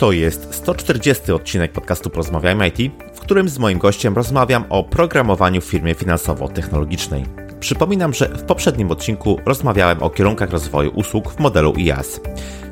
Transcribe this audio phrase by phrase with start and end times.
[0.00, 5.60] To jest 140 odcinek podcastu Porozmawiajmy IT, w którym z moim gościem rozmawiam o programowaniu
[5.60, 7.24] w firmie finansowo-technologicznej.
[7.60, 12.20] Przypominam, że w poprzednim odcinku rozmawiałem o kierunkach rozwoju usług w modelu IaaS.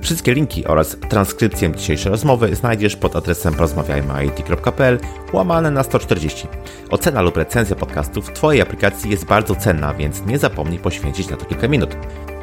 [0.01, 4.99] Wszystkie linki oraz transkrypcję dzisiejszej rozmowy znajdziesz pod adresem porozmawiajmyit.pl
[5.33, 6.49] łamane na 140.
[6.91, 11.37] Ocena lub recenzja podcastu w Twojej aplikacji jest bardzo cenna, więc nie zapomnij poświęcić na
[11.37, 11.97] to kilka minut.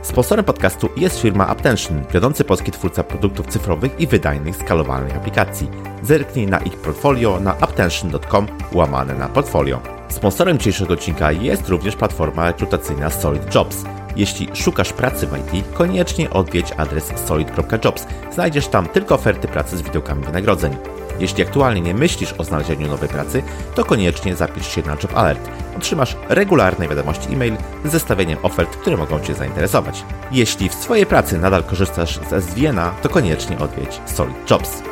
[0.03, 5.69] Sponsorem podcastu jest firma Aptention, wiodący polski twórca produktów cyfrowych i wydajnych, skalowalnych aplikacji.
[6.03, 9.79] Zerknij na ich portfolio na aptention.com łamane na portfolio.
[10.09, 13.83] Sponsorem dzisiejszego odcinka jest również platforma rekrutacyjna Solid Jobs.
[14.15, 18.07] Jeśli szukasz pracy w IT, koniecznie odwiedź adres solid.jobs.
[18.33, 20.75] Znajdziesz tam tylko oferty pracy z widełkami wynagrodzeń.
[21.19, 23.43] Jeśli aktualnie nie myślisz o znalezieniu nowej pracy,
[23.75, 25.49] to koniecznie zapisz się na Job Alert.
[25.77, 30.03] Otrzymasz regularne wiadomości e-mail z zestawieniem ofert, które mogą Cię zainteresować.
[30.31, 34.83] Jeśli w swojej pracy nadal korzystasz z SVN-a, to koniecznie odwiedź Solid Jobs.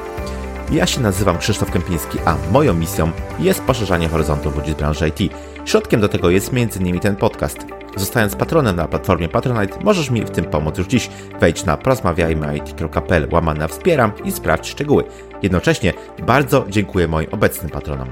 [0.72, 5.34] Ja się nazywam Krzysztof Kępiński, a moją misją jest poszerzanie horyzontów ludzi z branży IT.
[5.66, 7.00] Środkiem do tego jest m.in.
[7.00, 7.81] ten podcast.
[7.98, 11.10] Zostając patronem na platformie Patronite, możesz mi w tym pomóc już dziś.
[11.40, 15.04] Wejdź na porozmawiajmyit.pl łamane wspieram i sprawdź szczegóły.
[15.42, 18.08] Jednocześnie bardzo dziękuję moim obecnym patronom.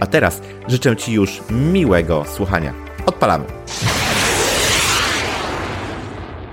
[0.00, 2.72] A teraz życzę Ci już miłego słuchania.
[3.06, 3.44] Odpalamy!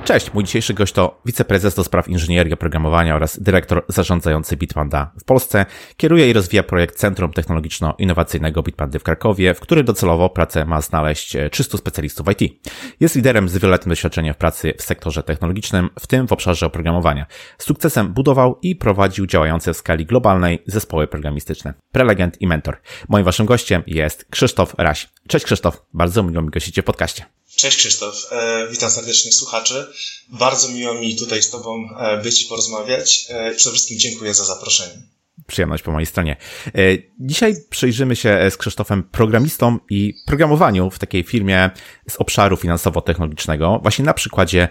[0.10, 5.24] Cześć, mój dzisiejszy gość to wiceprezes do spraw inżynierii oprogramowania oraz dyrektor zarządzający Bitpanda w
[5.24, 5.66] Polsce.
[5.98, 11.38] Kieruje i rozwija projekt Centrum Technologiczno-Innowacyjnego Bitpandy w Krakowie, w którym docelowo pracę ma znaleźć
[11.52, 12.70] 300 specjalistów IT.
[13.00, 17.26] Jest liderem z wieloletnim doświadczeniem w pracy w sektorze technologicznym, w tym w obszarze oprogramowania.
[17.58, 21.74] Z sukcesem budował i prowadził działające w skali globalnej zespoły programistyczne.
[21.92, 22.78] Prelegent i mentor.
[23.10, 25.10] Moim waszym gościem jest Krzysztof Raś.
[25.28, 27.39] Cześć Krzysztof, bardzo miło mi gościcie w podcaście.
[27.60, 29.88] Cześć Krzysztof, e, witam serdecznie słuchaczy.
[30.30, 33.26] Bardzo miło mi tutaj z Tobą e, być i porozmawiać.
[33.30, 35.02] E, przede wszystkim dziękuję za zaproszenie.
[35.48, 36.38] Przyjemność po mojej stronie.
[37.20, 41.70] Dzisiaj przyjrzymy się z Krzysztofem programistom i programowaniu w takiej firmie
[42.10, 44.68] z obszaru finansowo-technologicznego, właśnie na przykładzie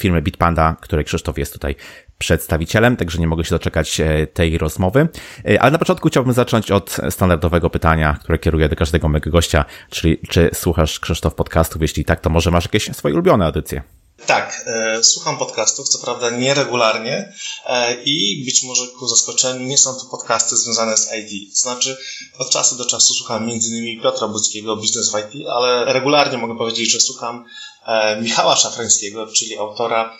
[0.00, 1.76] firmy Bitpanda, której Krzysztof jest tutaj
[2.24, 5.08] przedstawicielem, także nie mogę się doczekać e, tej rozmowy.
[5.48, 9.64] E, ale na początku chciałbym zacząć od standardowego pytania, które kieruję do każdego mojego gościa,
[9.90, 11.82] czyli czy słuchasz Krzysztof podcastów?
[11.82, 13.82] Jeśli tak, to może masz jakieś swoje ulubione audycje?
[14.26, 17.32] Tak, e, słucham podcastów, co prawda nieregularnie
[17.66, 21.52] e, i być może ku zaskoczeniu nie są to podcasty związane z IT.
[21.52, 21.96] To znaczy
[22.38, 24.02] od czasu do czasu słucham m.in.
[24.02, 27.44] Piotra Budzkiego, Business w IT, ale regularnie mogę powiedzieć, że słucham
[27.86, 30.18] e, Michała Szafrańskiego, czyli autora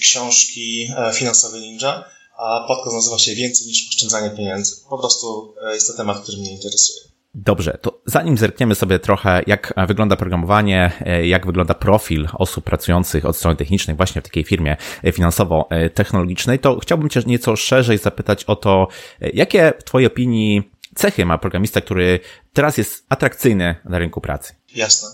[0.00, 2.04] książki e, Finansowy Ninja,
[2.38, 4.76] a podcast nazywa się Więcej niż oszczędzanie pieniędzy.
[4.90, 6.98] Po prostu e, jest to temat, który mnie interesuje.
[7.34, 13.26] Dobrze, to zanim zerkniemy sobie trochę, jak wygląda programowanie, e, jak wygląda profil osób pracujących
[13.26, 14.76] od strony technicznej właśnie w takiej firmie
[15.12, 18.88] finansowo-technologicznej, to chciałbym Cię nieco szerzej zapytać o to,
[19.20, 22.20] jakie w Twojej opinii cechy ma programista, który
[22.52, 24.54] teraz jest atrakcyjny na rynku pracy?
[24.74, 25.08] Jasne.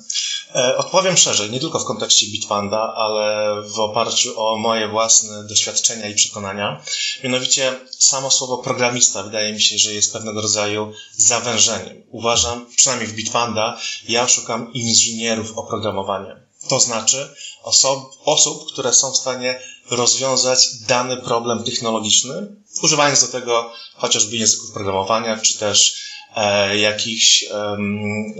[0.54, 6.08] E, odpowiem szerzej, nie tylko w kontekście Bitpanda, ale w oparciu o moje własne doświadczenia
[6.08, 6.82] i przekonania.
[7.24, 12.02] Mianowicie samo słowo programista wydaje mi się, że jest pewnego rodzaju zawężeniem.
[12.10, 13.78] Uważam, przynajmniej w Bitpanda,
[14.08, 16.51] ja szukam inżynierów oprogramowania.
[16.68, 23.72] To znaczy osob, osób, które są w stanie rozwiązać dany problem technologiczny, używając do tego
[23.94, 26.02] chociażby języków programowania, czy też
[26.36, 27.76] e, jakichś, e,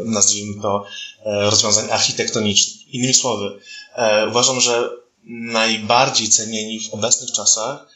[0.05, 0.85] nazwijmy to,
[1.25, 2.95] e, rozwiązań architektonicznych.
[2.95, 3.59] Innymi słowy,
[3.95, 4.91] e, uważam, że
[5.25, 7.93] najbardziej cenieni w obecnych czasach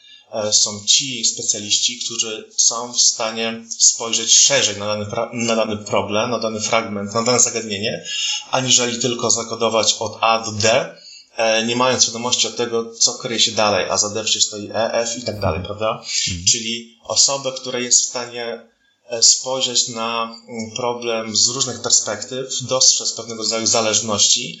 [0.51, 6.39] są ci specjaliści, którzy są w stanie spojrzeć szerzej na dany, na dany problem, na
[6.39, 8.05] dany fragment, na dane zagadnienie,
[8.51, 10.95] aniżeli tylko zakodować od A do D,
[11.37, 14.93] E, nie mając świadomości od tego, co kryje się dalej, a za D stoi E,
[14.93, 15.91] F i tak dalej, prawda?
[15.91, 16.45] Mhm.
[16.51, 18.61] Czyli osobę, która jest w stanie
[19.09, 24.59] e, spojrzeć na mm, problem z różnych perspektyw, dostrzec pewnego rodzaju zależności,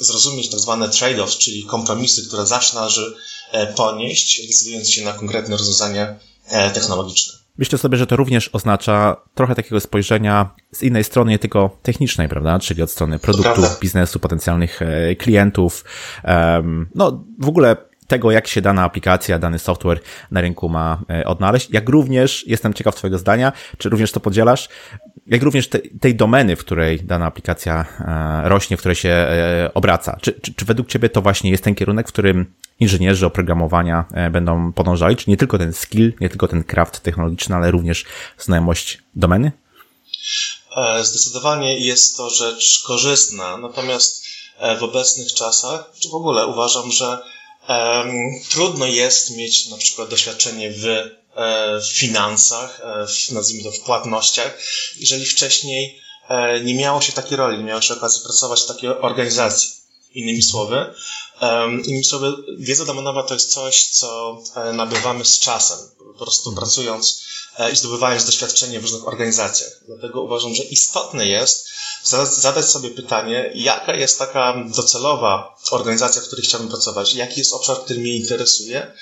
[0.00, 3.14] zrozumieć tak zwane trade-offs, czyli kompromisy, które zawsze należy e,
[3.76, 6.14] ponieść, decydując się na konkretne rozwiązanie
[6.74, 7.40] technologiczne.
[7.58, 12.28] Myślę sobie, że to również oznacza trochę takiego spojrzenia z innej strony, nie tylko technicznej,
[12.28, 12.58] prawda?
[12.58, 15.84] Czyli od strony produktów, biznesu, potencjalnych e, klientów.
[16.94, 17.76] No, w ogóle
[18.06, 20.00] tego, jak się dana aplikacja, dany software
[20.30, 21.70] na rynku ma e, odnaleźć.
[21.70, 24.68] Jak również, jestem ciekaw Twojego zdania, czy również to podzielasz,
[25.30, 27.84] jak również te, tej domeny, w której dana aplikacja
[28.44, 29.28] e, rośnie, w której się
[29.74, 30.18] obraca.
[30.20, 34.30] Czy, czy, czy według Ciebie to właśnie jest ten kierunek, w którym inżynierzy oprogramowania e,
[34.30, 38.04] będą podążali, czy nie tylko ten skill, nie tylko ten craft technologiczny, ale również
[38.38, 39.52] znajomość domeny?
[40.76, 44.24] E, zdecydowanie jest to rzecz korzystna, natomiast
[44.58, 47.18] e, w obecnych czasach, czy w ogóle uważam, że
[48.50, 50.84] Trudno jest mieć na przykład doświadczenie w
[51.82, 54.58] w finansach, w, nazwijmy to w płatnościach,
[54.96, 56.00] jeżeli wcześniej
[56.64, 59.70] nie miało się takiej roli, nie miało się okazji pracować w takiej organizacji.
[60.14, 60.94] Innymi słowy,
[61.84, 67.22] innymi słowy, wiedza domonowa to jest coś, co e, nabywamy z czasem, po prostu pracując
[67.58, 69.70] e, i zdobywając doświadczenie w różnych organizacjach.
[69.86, 71.69] Dlatego uważam, że istotne jest
[72.02, 77.76] zadać sobie pytanie, jaka jest taka docelowa organizacja, w której chciałbym pracować, jaki jest obszar,
[77.76, 78.92] który mnie interesuje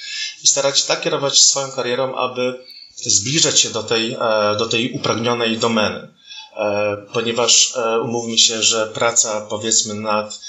[0.45, 2.65] i starać się tak kierować swoją karierą, aby
[2.97, 6.19] zbliżać się do tej, e, do tej upragnionej domeny.
[7.13, 10.41] Ponieważ umówmy się, że praca powiedzmy nad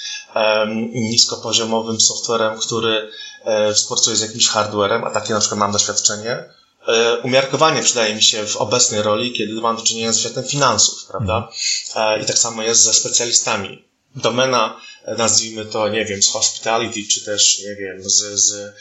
[0.93, 3.11] niskopoziomowym softwarem, który
[3.43, 6.58] e, współpracuje z jakimś hardwarem, a takie na przykład mam doświadczenie.
[6.89, 11.05] E, umiarkowanie przydaje mi się w obecnej roli, kiedy mam do czynienia z światem finansów,
[11.05, 11.37] prawda?
[11.37, 12.19] Mhm.
[12.19, 13.85] E, I tak samo jest ze specjalistami.
[14.15, 14.81] Domena,
[15.17, 18.75] nazwijmy to, nie wiem, z hospitality, czy też, nie wiem, z, z,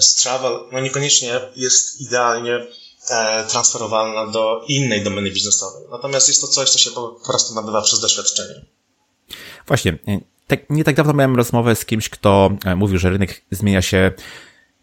[0.00, 2.66] z travel, no niekoniecznie jest idealnie
[3.48, 5.82] transferowalna do innej domeny biznesowej.
[5.90, 8.64] Natomiast jest to coś, co się po prostu nabywa przez doświadczenie.
[9.66, 9.98] Właśnie,
[10.46, 14.12] tak, nie tak dawno miałem rozmowę z kimś, kto e, mówił, że rynek zmienia się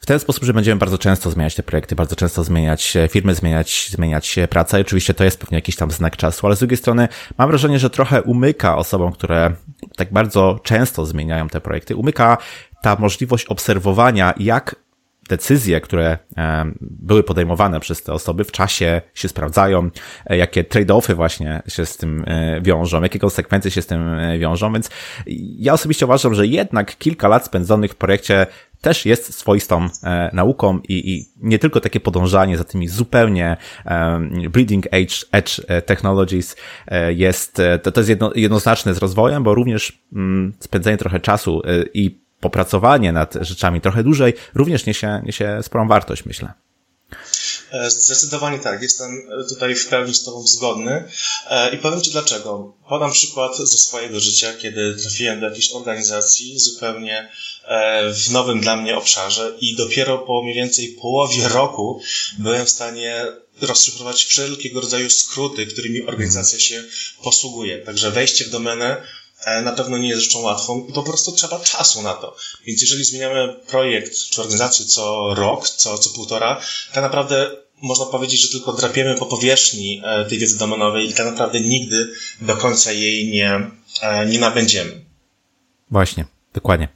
[0.02, 3.90] w ten sposób, że będziemy bardzo często zmieniać te projekty, bardzo często zmieniać firmy, zmieniać,
[3.92, 4.78] zmieniać pracę.
[4.78, 7.08] I oczywiście to jest pewnie jakiś tam znak czasu, ale z drugiej strony
[7.38, 9.54] mam wrażenie, że trochę umyka osobom, które
[9.96, 12.38] tak bardzo często zmieniają te projekty, umyka
[12.82, 14.76] ta możliwość obserwowania, jak
[15.30, 16.18] decyzje, które
[16.82, 19.90] były podejmowane przez te osoby w czasie się sprawdzają,
[20.26, 24.40] e, jakie trade-offy właśnie się z tym e, wiążą, jakie konsekwencje się z tym e,
[24.40, 24.90] wiążą, więc
[25.58, 28.48] ja osobiście uważam, że jednak kilka lat spędzonych w projekcie
[28.82, 34.20] też jest swoistą e, nauką i, i nie tylko takie podążanie za tymi zupełnie e,
[34.50, 36.56] bleeding edge, edge technologies
[36.88, 41.62] e, jest, to, to jest jedno, jednoznaczne z rozwojem, bo również mm, spędzenie trochę czasu
[41.94, 46.54] i popracowanie nad rzeczami trochę dłużej również niesie, niesie sporą wartość, myślę.
[47.72, 51.04] E, zdecydowanie tak, jestem tutaj w pełni z Tobą zgodny
[51.50, 52.74] e, i powiem Ci dlaczego.
[52.90, 57.32] Podam przykład ze swojego życia, kiedy trafiłem do jakiejś organizacji zupełnie
[57.66, 62.02] e, w nowym dla mnie obszarze i dopiero po mniej więcej połowie roku
[62.38, 63.26] byłem w stanie
[63.62, 66.84] rozszyfrować wszelkiego rodzaju skróty, którymi organizacja się
[67.24, 67.78] posługuje.
[67.78, 69.02] Także wejście w domenę
[69.64, 72.36] na pewno nie jest rzeczą łatwą i po prostu trzeba czasu na to.
[72.66, 76.62] Więc jeżeli zmieniamy projekt czy organizację co rok, co, co półtora,
[76.94, 77.52] tak naprawdę
[77.82, 82.14] można powiedzieć, że tylko drapiemy po powierzchni e, tej wiedzy domenowej i tak naprawdę nigdy
[82.42, 83.72] do końca jej nie,
[84.02, 85.06] e, nie nabędziemy.
[85.92, 86.88] Właśnie, dokładnie.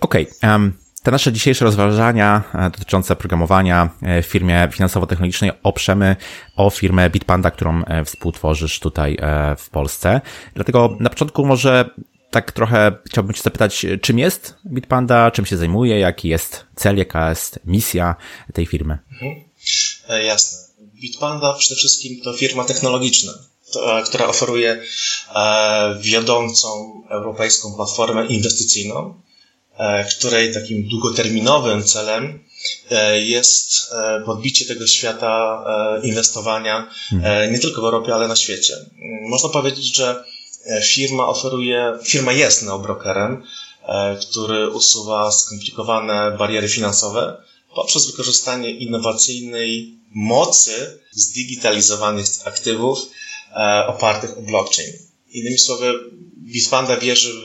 [0.00, 0.26] Okej.
[0.30, 0.50] Okay.
[0.50, 6.16] Um, te nasze dzisiejsze rozważania e, dotyczące programowania e, w firmie finansowo-technologicznej oprzemy
[6.56, 9.18] o firmę Bitpanda, którą e, współtworzysz tutaj
[9.58, 10.20] w Polsce.
[10.54, 11.90] Dlatego na początku może
[12.30, 17.30] tak trochę chciałbym Cię zapytać, czym jest Bitpanda, czym się zajmuje, jaki jest cel, jaka
[17.30, 18.14] jest misja
[18.52, 18.98] tej firmy?
[19.12, 19.34] Mhm.
[20.26, 20.58] jasne.
[21.00, 23.32] Bitpanda przede wszystkim to firma technologiczna,
[24.04, 24.82] która oferuje
[26.00, 29.14] wiodącą europejską platformę inwestycyjną,
[30.10, 32.38] której takim długoterminowym celem
[32.90, 35.64] e, jest e, podbicie tego świata
[36.02, 37.52] inwestowania hmm.
[37.52, 38.74] nie tylko w Europie, ale na świecie.
[39.28, 40.24] Można powiedzieć, że
[40.82, 43.42] firma oferuje, firma jest neobrokerem,
[44.20, 47.42] który usuwa skomplikowane bariery finansowe
[47.74, 52.98] poprzez wykorzystanie innowacyjnej mocy zdigitalizowanych aktywów
[53.86, 54.92] opartych o blockchain.
[55.30, 55.92] Innymi słowy,
[56.36, 57.44] Bitpanda wierzy w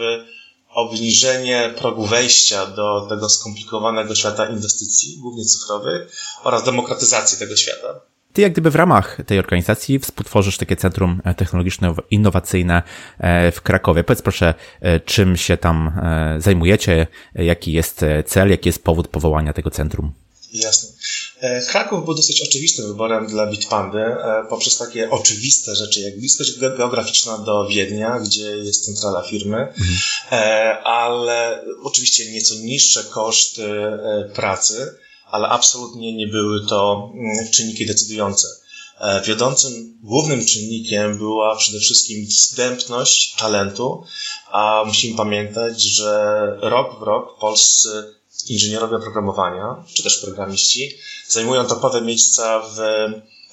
[0.77, 6.11] obniżenie progu wejścia do tego skomplikowanego świata inwestycji, głównie cyfrowych,
[6.43, 7.99] oraz demokratyzacji tego świata.
[8.33, 12.83] Ty jak gdyby w ramach tej organizacji współtworzysz takie centrum technologiczne, innowacyjne
[13.17, 14.03] e, w Krakowie.
[14.03, 19.53] Powiedz proszę, e, czym się tam e, zajmujecie, jaki jest cel, jaki jest powód powołania
[19.53, 20.13] tego centrum?
[20.53, 20.89] Jasne.
[21.41, 26.59] E, Kraków był dosyć oczywistym wyborem dla Bitpandy e, poprzez takie oczywiste rzeczy, jak bliskość
[26.59, 29.97] geograficzna do Wiednia, gdzie jest centrala firmy, mhm.
[30.31, 33.67] E, ale oczywiście nieco niższe koszty
[34.33, 34.93] pracy,
[35.31, 38.47] ale absolutnie nie były to mm, czynniki decydujące.
[39.25, 44.03] Wiodącym, głównym czynnikiem była przede wszystkim dostępność talentu,
[44.51, 48.17] a musimy pamiętać, że rok w rok polscy
[48.49, 52.79] inżynierowie oprogramowania, czy też programiści, zajmują topowe miejsca w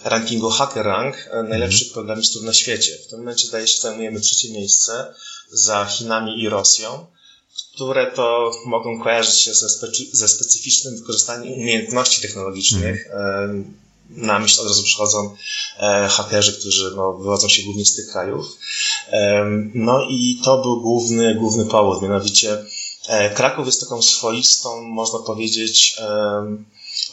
[0.05, 1.93] rankingu HackerRank najlepszych mhm.
[1.95, 2.99] programistów na świecie.
[3.07, 5.15] W tym momencie zdaje się zajmujemy trzecie miejsce
[5.53, 7.07] za Chinami i Rosją,
[7.75, 13.07] które to mogą kojarzyć się ze, specy ze specyficznym wykorzystaniem umiejętności technologicznych.
[13.11, 13.85] Mm.
[14.11, 15.37] Na myśl od razu przychodzą
[15.79, 18.59] e, hakerzy, którzy no, wywodzą się głównie z tych krajów.
[19.09, 22.65] E, no i to był główny, główny powód, mianowicie
[23.35, 25.97] Kraków jest taką swoistą, można powiedzieć,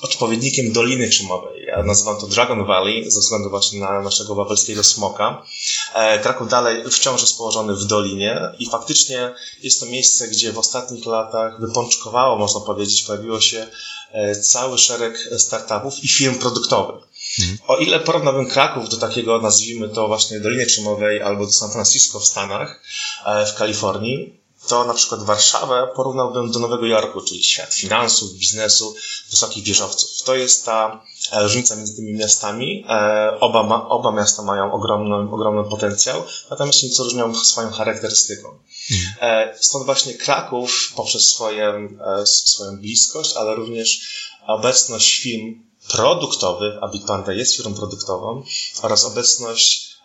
[0.02, 1.66] odpowiednikiem Doliny Krzemowej.
[1.66, 5.46] Ja nazywam to Dragon Valley ze względu właśnie na naszego wawelskiego smoka.
[5.94, 9.34] E, Kraków dalej wciąż jest położony w dolinie i faktycznie
[9.64, 13.68] jest to miejsce, gdzie w ostatnich latach wypączkowało, można powiedzieć, pojawiło się
[14.12, 17.12] e, cały szereg startupów i firm produktowych.
[17.40, 17.58] Mhm.
[17.68, 22.20] O ile porównałbym Kraków do takiego, nazwijmy to właśnie Doliny Krzemowej albo do San Francisco
[22.20, 22.84] w Stanach,
[23.26, 28.96] e, w Kalifornii, to na przykład Warszawę porównałbym do Nowego Jorku, czyli świat finansów, biznesu,
[29.30, 30.10] wysokich wieżowców.
[30.26, 32.86] To jest ta e, różnica między tymi miastami.
[32.90, 38.60] E, oba, ma, oba miasta mają ogromny, ogromny potencjał, natomiast nieco różnią swoją charakterystyką.
[38.92, 39.58] Mhm.
[39.60, 41.90] Stąd właśnie Kraków poprzez swoje,
[42.26, 44.00] swoją bliskość, ale również
[44.48, 48.44] obecność firm produktowych, a Bitpanda jest firmą produktową,
[48.82, 49.98] oraz obecność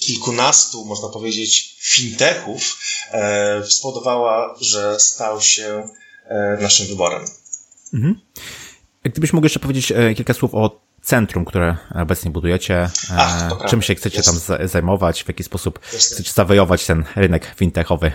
[0.00, 2.78] kilkunastu, można powiedzieć, fintechów
[3.10, 5.88] e, spowodowała, że stał się
[6.26, 7.24] e, naszym wyborem.
[7.94, 8.20] Mhm.
[9.04, 13.94] Gdybyś mógł jeszcze powiedzieć e, kilka słów o centrum, które obecnie budujecie, Ach, czym się
[13.94, 14.46] chcecie jest.
[14.46, 16.14] tam zajmować, w jaki sposób jest.
[16.14, 18.12] chcecie zawojować ten rynek fintechowy?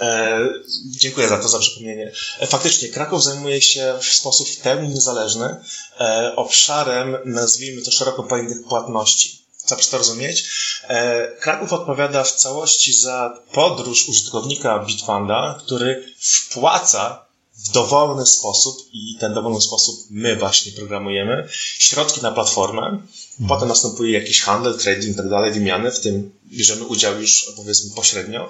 [0.00, 0.38] E,
[0.86, 2.12] dziękuję za to, za przypomnienie.
[2.46, 5.56] Faktycznie, Kraków zajmuje się w sposób w pełni niezależny
[6.00, 9.39] e, obszarem, nazwijmy to szeroko pojętych płatności.
[9.64, 10.50] Co to rozumieć?
[10.88, 19.16] E, Kraków odpowiada w całości za podróż użytkownika Bitfunda, który wpłaca w dowolny sposób i
[19.20, 21.48] ten dowolny sposób my właśnie programujemy
[21.78, 22.82] środki na platformę.
[22.82, 23.08] Mhm.
[23.48, 28.48] Potem następuje jakiś handel, trading, tak dalej, wymiany, w tym bierzemy udział już powiedzmy pośrednio,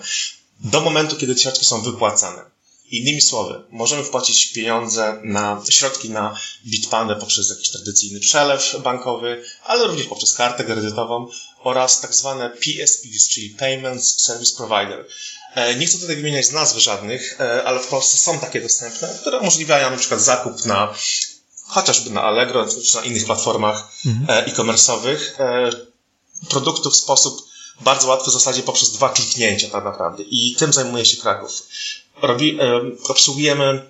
[0.61, 2.50] do momentu, kiedy te środki są wypłacane.
[2.91, 9.87] Innymi słowy, możemy wpłacić pieniądze na środki na Bitpandę poprzez jakiś tradycyjny przelew bankowy, ale
[9.87, 11.29] również poprzez kartę kredytową
[11.63, 15.07] oraz tak zwane PSPs, czyli Payments Service Provider.
[15.55, 19.39] E, nie chcę tutaj wymieniać nazw żadnych, e, ale w Polsce są takie dostępne, które
[19.39, 20.95] umożliwiają na przykład zakup na
[21.67, 24.31] chociażby na Allegro czy na innych platformach mhm.
[24.31, 25.19] E, e-commerce'owych
[26.49, 30.23] produktów w sposób bardzo łatwy w zasadzie poprzez dwa kliknięcia tak naprawdę.
[30.23, 31.63] I tym zajmuje się Kraków
[32.23, 32.59] robi,
[33.09, 33.83] obsługujemy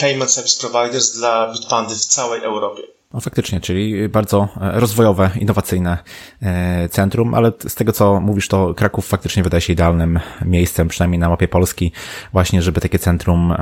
[0.00, 2.82] payment service providers dla Bitpandy w całej Europie.
[3.14, 5.98] No faktycznie, czyli bardzo e, rozwojowe, innowacyjne
[6.42, 11.18] e, centrum, ale z tego co mówisz, to Kraków faktycznie wydaje się idealnym miejscem, przynajmniej
[11.18, 11.92] na mapie Polski,
[12.32, 13.54] właśnie, żeby takie centrum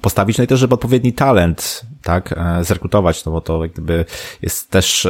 [0.00, 4.04] postawić, no i też, żeby odpowiedni talent, tak, e, zrekrutować, no bo to jakby
[4.42, 5.08] jest też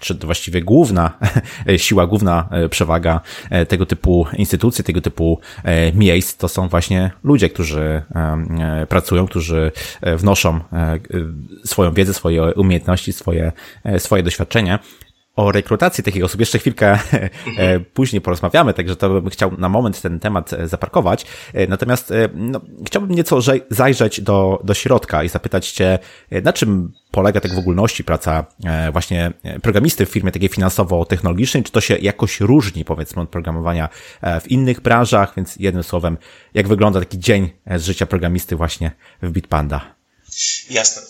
[0.00, 1.18] czy to właściwie główna
[1.76, 7.10] siła, główna e, przewaga e, tego typu instytucji, tego typu e, miejsc, to są właśnie
[7.24, 8.02] ludzie, którzy
[8.88, 9.72] pracują, którzy
[10.16, 10.60] wnoszą
[11.64, 13.52] swoją wiedzę, swoje umiejętności, swoje,
[13.98, 14.78] swoje doświadczenie
[15.36, 17.84] o rekrutacji takich osób jeszcze chwilkę mhm.
[17.94, 21.26] później porozmawiamy, także to bym chciał na moment ten temat zaparkować.
[21.68, 23.38] Natomiast no, chciałbym nieco
[23.70, 25.98] zajrzeć do, do środka i zapytać Cię,
[26.30, 28.46] na czym polega tak w ogólności praca
[28.92, 31.62] właśnie programisty w firmie takiej finansowo-technologicznej?
[31.62, 33.88] Czy to się jakoś różni, powiedzmy, od programowania
[34.40, 35.32] w innych branżach?
[35.36, 36.18] Więc jednym słowem,
[36.54, 38.90] jak wygląda taki dzień z życia programisty właśnie
[39.22, 39.94] w Bitpanda?
[40.70, 41.02] Jasne.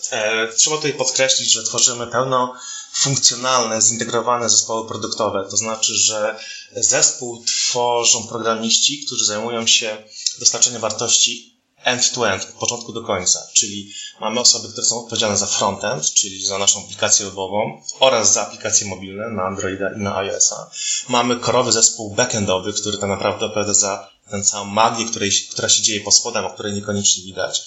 [0.55, 2.53] Trzeba tutaj podkreślić, że tworzymy pełno
[2.95, 5.47] funkcjonalne, zintegrowane zespoły produktowe.
[5.49, 6.39] To znaczy, że
[6.75, 9.97] zespół tworzą programiści, którzy zajmują się
[10.39, 13.47] dostarczeniem wartości end-to-end, od początku do końca.
[13.53, 18.41] Czyli mamy osoby, które są odpowiedzialne za frontend, czyli za naszą aplikację webową oraz za
[18.47, 20.69] aplikacje mobilne na Androida i na iOS-a.
[21.09, 25.81] Mamy korowy zespół backendowy, który tak naprawdę odpowiada za tę całą magię, której, która się
[25.81, 27.63] dzieje pod spodem, o której niekoniecznie widać.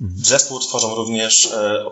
[0.00, 0.24] Mhm.
[0.24, 1.84] Zespół tworzą również e,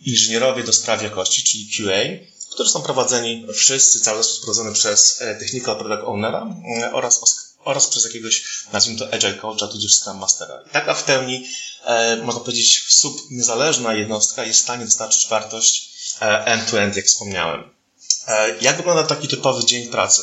[0.00, 5.34] inżynierowie do spraw jakości, czyli QA, którzy są prowadzeni wszyscy, cały zespół prowadzony przez e,
[5.34, 6.46] Technical Product Ownera
[6.82, 7.20] e, oraz,
[7.64, 10.62] oraz przez jakiegoś, nazwijmy to Agile Coacha, tudzież Scrum Mastera.
[10.66, 11.48] I taka w pełni,
[11.84, 15.90] e, można powiedzieć, sub niezależna jednostka jest w stanie dostarczyć wartość
[16.20, 17.70] end-to-end, jak wspomniałem.
[18.60, 20.22] Jak wygląda taki typowy dzień pracy?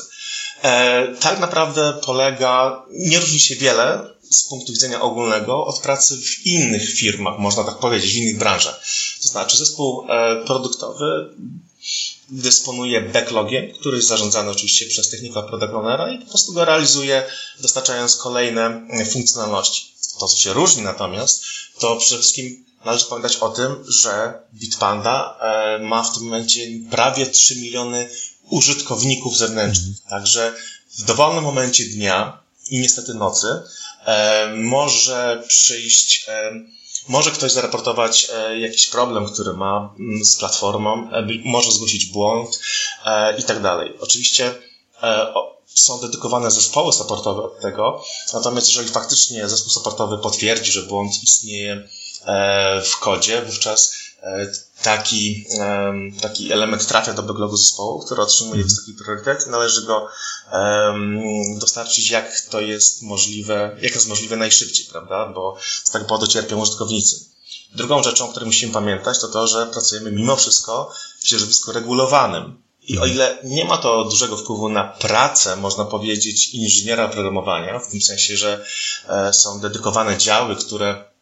[1.19, 6.93] Tak naprawdę polega, nie różni się wiele z punktu widzenia ogólnego od pracy w innych
[6.93, 8.81] firmach, można tak powiedzieć, w innych branżach.
[9.21, 11.29] To znaczy zespół e, produktowy
[12.29, 17.23] dysponuje backlogiem, który jest zarządzany oczywiście przez technika product ownera i po prostu go realizuje,
[17.59, 19.95] dostarczając kolejne e, funkcjonalności.
[20.19, 21.43] To, co się różni natomiast,
[21.79, 26.61] to przede wszystkim należy pamiętać o tym, że Bitpanda e, ma w tym momencie
[26.91, 28.09] prawie 3 miliony
[28.49, 29.97] użytkowników zewnętrznych.
[30.09, 30.55] Także
[30.97, 32.39] w dowolnym momencie dnia
[32.69, 33.47] i niestety nocy
[34.55, 36.25] może przyjść
[37.07, 42.59] może ktoś zaraportować e, jakiś problem, który ma mm, z platformą, e, może zgłosić błąd
[43.05, 43.93] e, i tak dalej.
[43.99, 44.55] Oczywiście
[45.65, 51.87] są dedykowane zespoły supportowe od tego, natomiast jeżeli faktycznie zespół supportowy potwierdzi, że błąd istnieje
[52.85, 53.93] w kodzie, wówczas
[54.83, 55.45] taki,
[56.21, 58.69] taki element trafia do backlogu zespołu, który otrzymuje mhm.
[58.69, 59.47] wysoki priorytet.
[59.47, 60.07] Należy go
[61.59, 65.25] dostarczyć jak to jest możliwe, jak jest możliwe najszybciej, prawda?
[65.35, 67.25] Bo z tego powodu cierpią użytkownicy.
[67.75, 72.65] Drugą rzeczą, o której musimy pamiętać, to to, że pracujemy mimo wszystko w środowisku regulowanym.
[72.87, 77.87] I o ile nie ma to dużego wpływu na pracę, można powiedzieć, inżyniera programowania, w
[77.91, 78.65] tym sensie, że
[79.07, 81.14] e, są dedykowane działy, które e,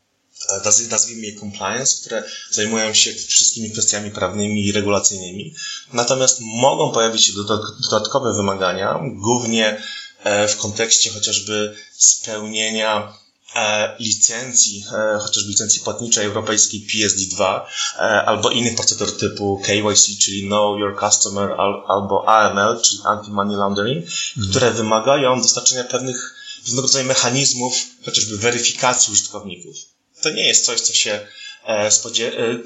[0.90, 5.56] nazwijmy je compliance, które zajmują się wszystkimi kwestiami prawnymi i regulacyjnymi.
[5.94, 7.34] Natomiast mogą pojawić się
[7.82, 9.82] dodatkowe wymagania, głównie
[10.24, 13.14] e, w kontekście chociażby spełnienia
[13.56, 17.62] E, licencji, e, chociażby licencji płatniczej europejskiej PSD2
[17.96, 21.52] e, albo innych procedur typu KYC, czyli Know Your Customer
[21.88, 24.50] albo AML, czyli Anti-Money Laundering, mhm.
[24.50, 29.76] które wymagają dostarczenia pewnych, pewnego rodzaju mechanizmów, chociażby weryfikacji użytkowników.
[30.24, 31.20] To nie jest coś, co się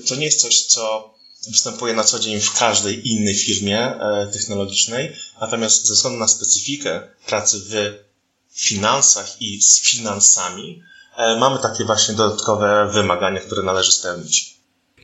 [0.07, 1.13] to nie jest coś, co
[1.47, 3.93] występuje na co dzień w każdej innej firmie
[4.33, 8.07] technologicznej, natomiast ze względu na specyfikę pracy w
[8.57, 10.83] finansach i z finansami,
[11.17, 14.57] e, mamy takie właśnie dodatkowe wymagania, które należy spełnić.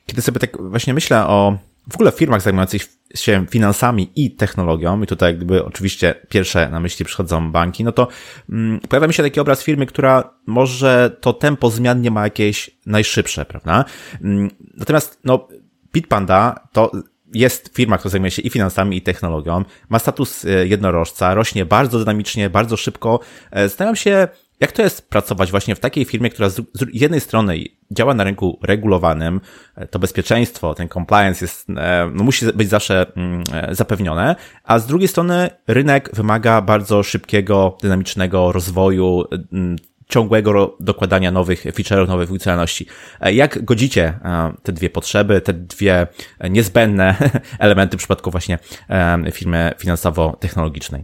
[0.06, 1.58] Kiedy sobie tak właśnie myślę o
[1.92, 2.86] w ogóle firmach zajmujących
[3.16, 8.08] się finansami i technologią, i tutaj gdyby oczywiście pierwsze na myśli przychodzą banki, no to
[8.50, 12.70] mm, pojawia mi się taki obraz firmy, która może to tempo zmian nie ma jakieś
[12.86, 13.86] najszybsze, prawda?
[14.22, 15.48] Mm, natomiast no,
[15.94, 16.92] Bitpanda to
[17.34, 22.00] jest firma, która zajmuje się i finansami, i technologią, ma status e, jednorożca, rośnie bardzo
[22.00, 23.20] dynamicznie, bardzo szybko.
[23.52, 24.28] E, zastanawiam się,
[24.64, 26.62] jak to jest pracować właśnie w takiej firmie, która z
[26.94, 27.58] jednej strony
[27.92, 29.42] działa na rynku regulowanym,
[29.76, 31.68] e, to bezpieczeństwo, ten compliance jest,
[32.14, 38.52] no musi być zawsze mm, zapewnione, a z drugiej strony rynek wymaga bardzo szybkiego, dynamicznego
[38.52, 39.76] rozwoju, mm,
[40.10, 42.86] ciągłego dokładania nowych feature'ów, nowych funkcjonalności.
[43.22, 46.08] E, jak godzicie e, te dwie potrzeby, te dwie
[46.50, 47.16] niezbędne
[47.60, 48.60] elementy w przypadku właśnie
[48.90, 51.04] e, firmy finansowo-technologicznej?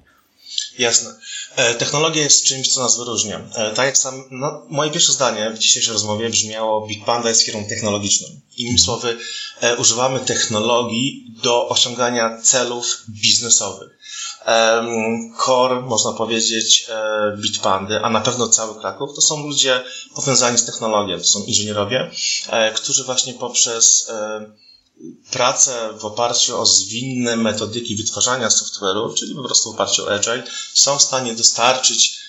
[0.80, 1.29] Jasne.
[1.80, 3.42] Technologia jest czymś, co nas wyróżnia.
[3.76, 7.66] Tak jak sam, no, moje pierwsze zdanie w dzisiejszej rozmowie brzmiało, Big Panda jest firmą
[7.66, 8.28] technologiczną.
[8.58, 8.86] Innymi mhm.
[8.86, 9.18] słowy,
[9.78, 14.00] używamy technologii do osiągania celów biznesowych
[15.46, 19.84] core, można powiedzieć, e, Bitpandy, a na pewno cały Kraków, to są ludzie
[20.16, 22.12] powiązani z technologią, to są inżynierowie,
[22.50, 24.12] e, którzy właśnie poprzez
[25.00, 30.14] e, pracę w oparciu o zwinne metodyki wytwarzania software'u, czyli po prostu w oparciu o
[30.14, 32.20] Agile, są w stanie dostarczyć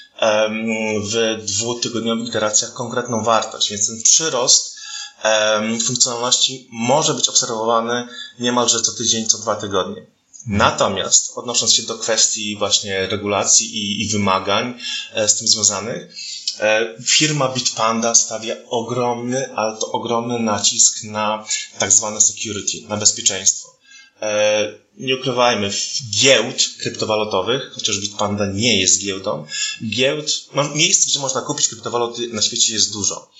[1.11, 4.77] w dwutygodniowych iteracjach konkretną wartość, więc ten przyrost
[5.87, 10.07] funkcjonalności może być obserwowany niemalże co tydzień, co dwa tygodnie.
[10.47, 14.81] Natomiast odnosząc się do kwestii właśnie regulacji i, i wymagań
[15.13, 16.15] e, z tym związanych,
[16.61, 21.47] e, firma Bitpanda stawia ogromny, ale to ogromny nacisk na
[21.79, 23.69] tak zwane security, na bezpieczeństwo.
[24.23, 25.71] E, nie ukrywajmy,
[26.11, 29.47] giełd kryptowalutowych, chociaż Bitpanda nie jest giełdą,
[29.89, 30.31] giełd,
[30.75, 33.31] miejsc, gdzie można kupić kryptowaluty na świecie jest dużo.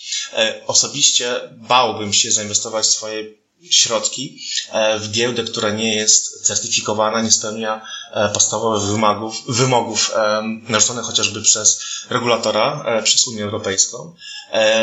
[0.67, 3.40] Osobiście bałbym się zainwestować swoje
[3.71, 4.41] środki
[4.73, 11.05] e, w giełdę, która nie jest certyfikowana, nie spełnia e, podstawowych wymogów, wymogów e, narzuconych
[11.05, 14.15] chociażby przez regulatora, przez Unię Europejską,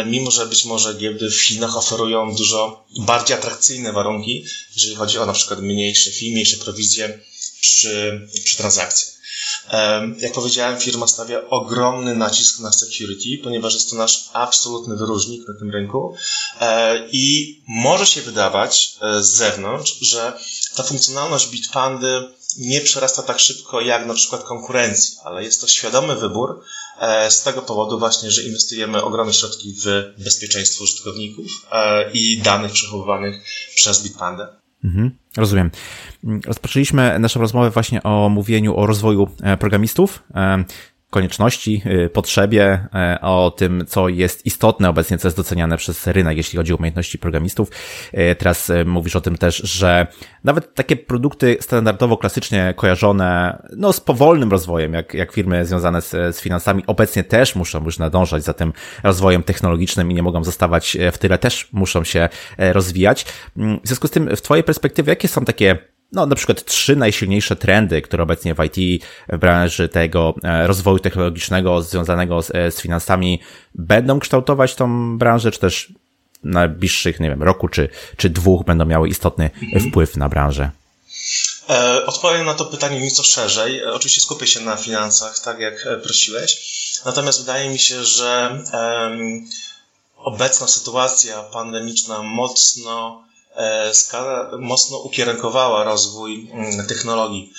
[0.06, 5.26] mimo że być może giełdy w Chinach oferują dużo bardziej atrakcyjne warunki, jeżeli chodzi o
[5.26, 7.20] na przykład mniejsze fee, mniejsze prowizje
[7.62, 9.17] przy, przy transakcjach.
[10.20, 15.54] Jak powiedziałem, firma stawia ogromny nacisk na security, ponieważ jest to nasz absolutny wyróżnik na
[15.60, 16.16] tym rynku
[16.62, 20.34] e, i może się wydawać e, z zewnątrz, że
[20.76, 22.24] ta funkcjonalność Bitpandy
[22.58, 26.62] nie przerasta tak szybko jak na przykład konkurencji, ale jest to świadomy wybór
[27.00, 31.48] e, z tego powodu właśnie, że inwestujemy ogromne środki w bezpieczeństwo użytkowników
[32.14, 33.44] i danych przechowywanych
[33.76, 34.48] przez Bitpandę.
[34.84, 35.72] Mhm, rozumiem.
[36.46, 40.24] Rozpoczęliśmy naszą rozmowę właśnie o mówieniu o rozwoju e, programistów.
[40.36, 40.64] E,
[41.10, 46.38] konieczności, y, potrzebie, e, o tym, co jest istotne obecnie, co jest doceniane przez rynek,
[46.38, 47.72] jeśli chodzi o umiejętności programistów.
[48.14, 50.08] E, teraz e, mówisz o tym też, że
[50.44, 56.10] nawet takie produkty standardowo, klasycznie kojarzone, no z powolnym rozwojem, jak, jak firmy związane z,
[56.10, 60.98] z finansami, obecnie też muszą już nadążać za tym rozwojem technologicznym i nie mogą zostawać
[61.12, 63.26] w tyle, też muszą się rozwijać.
[63.58, 65.78] Mm, w związku z tym, w Twojej perspektywie, jakie są takie
[66.12, 71.00] no, na przykład trzy najsilniejsze trendy, które obecnie w IT, w branży tego e, rozwoju
[71.00, 73.42] technologicznego związanego z, e, z finansami
[73.76, 75.94] będą kształtować tą branżę, czy też
[76.44, 79.90] na najbliższych, nie wiem, roku czy, czy dwóch będą miały istotny mhm.
[79.90, 80.72] wpływ na branżę?
[81.70, 83.86] E, odpowiem na to pytanie nieco szerzej.
[83.86, 86.58] Oczywiście skupię się na finansach, tak jak prosiłeś.
[87.06, 88.64] Natomiast wydaje mi się, że
[90.18, 93.27] obecna sytuacja pandemiczna mocno
[93.94, 97.54] skala, mocno ukierunkowała rozwój mm, technologii.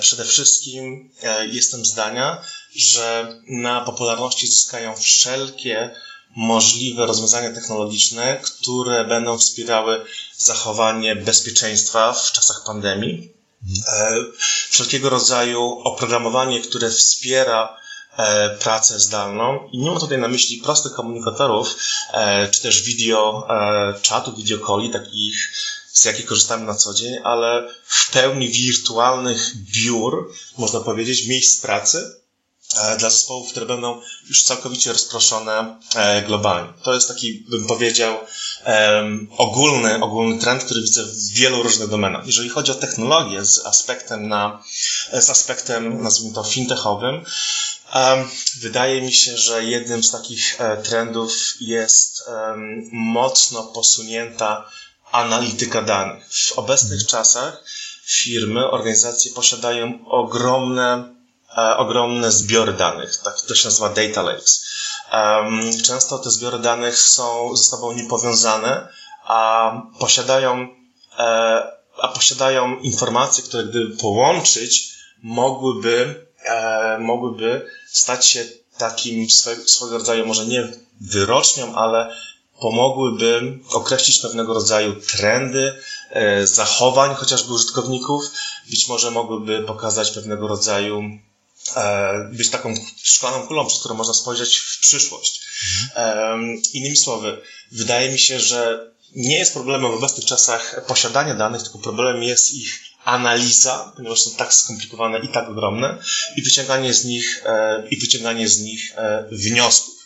[0.00, 1.10] Przede wszystkim
[1.50, 2.44] jestem zdania,
[2.76, 5.90] że na popularności zyskają wszelkie
[6.36, 10.04] możliwe rozwiązania technologiczne, które będą wspierały
[10.36, 13.32] zachowanie bezpieczeństwa w czasach pandemii.
[13.68, 14.32] Mhm.
[14.70, 17.81] Wszelkiego rodzaju oprogramowanie, które wspiera e,
[18.60, 21.76] pracę zdalną i nie mam tutaj na myśli prostych komunikatorów,
[22.12, 23.48] e, czy też video
[24.02, 25.52] czatu, videokoli, takich
[25.92, 32.22] z jakich korzystamy na co dzień, ale w pełni wirtualnych biur, można powiedzieć, miejsc pracy,
[32.80, 36.72] E, dla zespołów, które będą już całkowicie rozproszone e, globalnie.
[36.82, 38.18] To jest taki, bym powiedział,
[39.36, 42.26] ogólny, ogólny trend, który widzę w wielu różnych domenach.
[42.26, 44.62] Jeżeli chodzi o technologię z aspektem na,
[45.20, 47.24] z aspektem, nazwijmy to, fintechowym,
[48.60, 52.24] wydaje mi się, że jednym z takich e, trendów jest
[52.92, 54.70] mocno posunięta
[55.12, 56.24] analityka danych.
[56.32, 57.64] W obecnych czasach
[58.04, 61.12] firmy, organizacje posiadają ogromne
[61.56, 64.64] E, ogromne zbiory danych, tak to się nazywa data lakes.
[65.84, 68.88] Często te zbiory danych są ze sobą niepowiązane,
[69.24, 70.68] a posiadają,
[71.18, 71.22] e,
[72.02, 76.26] a posiadają informacje, które gdyby połączyć, mogłyby,
[76.98, 78.44] mogłyby stać się
[78.78, 82.16] takim swego, swego rodzaju, może nie wyrocznią, ale
[82.60, 85.72] pomogłyby określić pewnego rodzaju trendy,
[86.44, 88.24] zachowań chociażby użytkowników,
[88.70, 91.02] być może mogłyby pokazać pewnego rodzaju
[91.76, 95.40] E, być taką szklaną kulą, przez którą można spojrzeć w przyszłość.
[95.78, 96.62] Mhm.
[96.72, 97.40] Innymi słowy,
[97.72, 102.54] wydaje mi się, że nie jest problemem w obecnych czasach posiadanie danych, tylko problemem jest
[102.54, 105.98] ich analiza, ponieważ są tak skomplikowane i tak ogromne,
[106.36, 108.92] i wyciąganie z nich, e, i wyciąganie z nich
[109.32, 110.02] wniosków.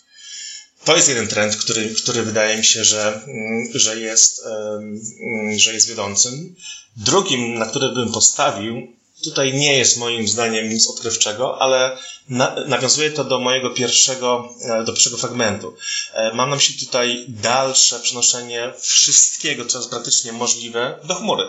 [0.84, 5.74] To jest jeden trend, który, który wydaje mi się, że, mm, że, jest, mm, że
[5.74, 6.54] jest wiodącym.
[6.96, 11.98] Drugim, na który bym postawił, Tutaj nie jest moim zdaniem nic odkrywczego, ale
[12.28, 15.76] na, nawiązuje to do mojego pierwszego, e, do pierwszego fragmentu.
[16.12, 21.44] E, mam na myśli tutaj dalsze przenoszenie wszystkiego, co jest praktycznie możliwe, do chmury.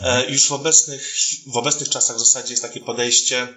[0.00, 3.48] E, już w obecnych, w obecnych czasach w zasadzie jest takie podejście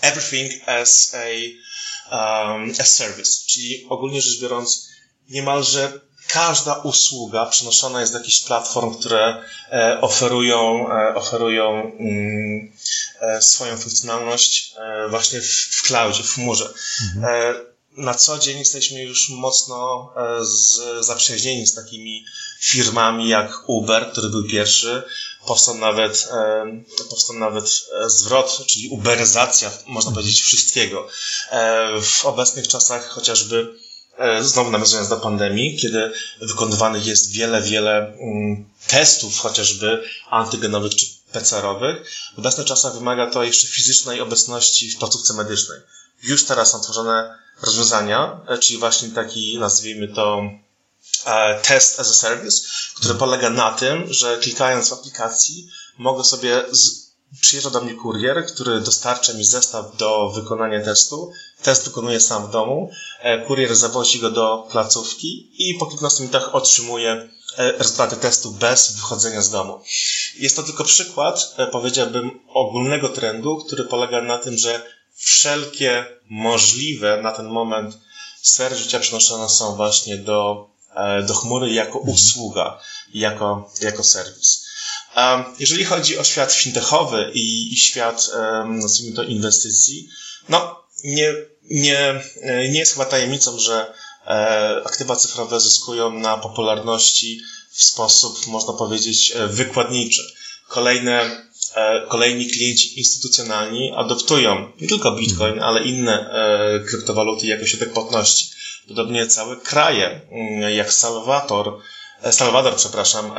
[0.00, 4.88] everything as a, um, a service, czyli ogólnie rzecz biorąc,
[5.28, 12.72] niemalże każda usługa przenoszona jest z jakichś platform, które e, oferują, e, oferują mm,
[13.20, 14.74] e, swoją funkcjonalność
[15.10, 16.74] właśnie w, cloudzie, w chmurze.
[17.02, 17.54] Mhm.
[17.96, 20.12] Na co dzień jesteśmy już mocno
[21.00, 22.24] zaprzyjaźnieni z takimi
[22.60, 25.02] firmami jak Uber, który był pierwszy.
[25.46, 26.28] Powstał nawet,
[27.10, 27.64] powstał nawet
[28.06, 30.14] zwrot, czyli uberyzacja, można mhm.
[30.14, 31.08] powiedzieć, wszystkiego.
[32.02, 33.74] W obecnych czasach chociażby
[34.40, 42.10] znowu nawiązując do pandemii, kiedy wykonywanych jest wiele, wiele mm, testów, chociażby antygenowych czy PCR-owych,
[42.34, 45.80] w obecnych czasach wymaga to jeszcze fizycznej obecności w placówce medycznej.
[46.22, 50.42] Już teraz są tworzone rozwiązania, e, czyli właśnie taki, nazwijmy to,
[51.26, 52.62] e, test as a service,
[52.96, 56.64] który polega na tym, że klikając w aplikacji mogę sobie
[57.40, 61.32] przyjeżdża do mnie kurier, który dostarcza mi zestaw do wykonania testu.
[61.62, 62.90] Test wykonuję sam w domu.
[63.20, 68.92] E, kurier zawozi go do placówki i po 15 minutach otrzymuje e, rezultaty testu bez
[68.92, 69.80] wychodzenia z domu.
[70.38, 74.82] Jest to tylko przykład, e, powiedziałbym, ogólnego trendu, który polega na tym, że
[75.14, 77.98] wszelkie możliwe na ten moment
[78.42, 80.68] sfery życia przenoszone są właśnie do,
[81.26, 82.80] do chmury jako usługa,
[83.14, 84.63] jako, jako serwis.
[85.58, 88.30] Jeżeli chodzi o świat fintechowy i, świat,
[88.66, 90.08] nazwijmy to, inwestycji,
[90.48, 91.34] no nie,
[91.70, 93.94] nie, nie jest chyba tajemnicą, że
[94.26, 100.22] e, aktywa cyfrowe zyskują na popularności w sposób, można powiedzieć, e, wykładniczy.
[100.68, 106.30] Kolejne, e, kolejni klienci instytucjonalni adoptują nie tylko Bitcoin, ale inne
[106.88, 108.50] kryptowaluty jako środek płatności.
[108.88, 111.78] Podobnie całe kraje, mm, jak Salwator,
[112.30, 113.30] Salwador, przepraszam,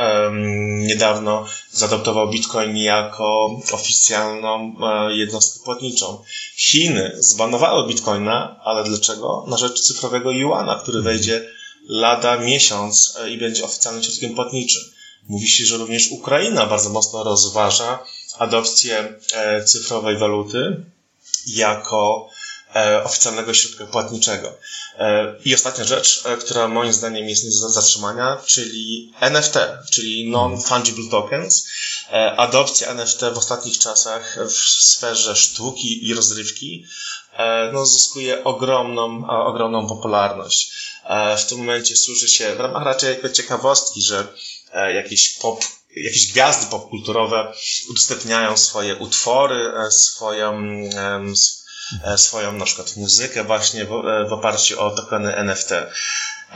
[0.77, 6.23] niedawno zaadoptował Bitcoin jako oficjalną e, jednostkę płatniczą.
[6.57, 9.45] Chiny zbanowały Bitcoina, ale dlaczego?
[9.47, 11.49] Na rzecz cyfrowego Yuana, który wejdzie
[11.87, 14.81] lada miesiąc e, i będzie oficjalnym środkiem płatniczym.
[15.29, 17.99] Mówi się, że również Ukraina bardzo mocno rozważa
[18.37, 20.85] adopcję e, cyfrowej waluty
[21.47, 22.34] jako E,
[23.03, 24.53] oficjalnego środka płatniczego.
[24.99, 29.57] E, I ostatnia rzecz, e, która moim zdaniem jest nie do zatrzymania, czyli NFT,
[29.91, 31.67] czyli Non-Fungible Tokens.
[32.37, 36.85] adopcja NFT w ostatnich czasach w sferze sztuki i rozrywki
[37.73, 40.71] no, zyskuje ogromną, ogromną popularność.
[41.37, 44.27] W tym momencie służy się w ramach raczej jako ciekawostki, że
[44.93, 47.53] jakieś pop jakieś gwiazdy popkulturowe
[47.89, 50.61] udostępniają swoje utwory, swoją,
[52.17, 53.89] swoją na przykład muzykę właśnie w,
[54.29, 55.71] w oparciu o tokeny NFT.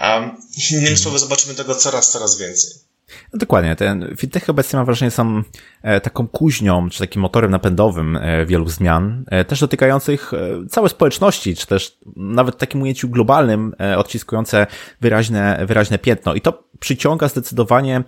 [0.02, 2.89] Um, innymi słowy, zobaczymy tego coraz, coraz więcej.
[3.34, 3.76] Dokładnie.
[3.76, 5.44] Ten fintechy obecnie mam wrażenie są
[5.82, 10.32] e, taką kuźnią, czy takim motorem napędowym e, wielu zmian, e, też dotykających
[10.70, 14.68] całej społeczności, czy też nawet w takim ujęciu globalnym, odciskujące
[15.02, 16.34] wyraźne, wyraźne piętno.
[16.34, 18.04] I to przyciąga zdecydowanie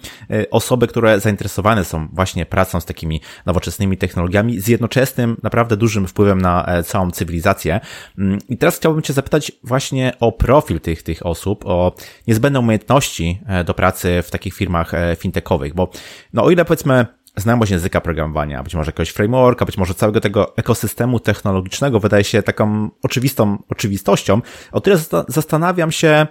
[0.51, 6.41] osoby, które zainteresowane są właśnie pracą z takimi nowoczesnymi technologiami, z jednoczesnym, naprawdę dużym wpływem
[6.41, 7.79] na całą cywilizację.
[8.17, 11.95] Mm, I teraz chciałbym Cię zapytać właśnie o profil tych, tych osób, o
[12.27, 15.91] niezbędne umiejętności do pracy w takich firmach fintechowych, bo
[16.33, 17.05] no o ile powiedzmy
[17.37, 22.43] znajomość języka programowania, być może jakiegoś frameworka, być może całego tego ekosystemu technologicznego wydaje się
[22.43, 26.27] taką oczywistą oczywistością, o tyle zastanawiam się,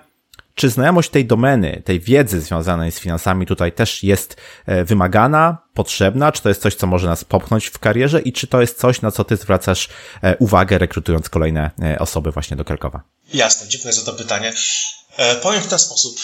[0.55, 6.33] czy znajomość tej domeny, tej wiedzy związanej z finansami tutaj też jest e, wymagana, potrzebna?
[6.33, 9.03] Czy to jest coś, co może nas popchnąć w karierze i czy to jest coś,
[9.03, 9.89] na co ty zwracasz
[10.23, 13.03] e, uwagę, rekrutując kolejne e, osoby właśnie do Krakowa?
[13.35, 14.53] Jasne, dziękuję za to pytanie.
[15.43, 16.17] Powiem w ten sposób.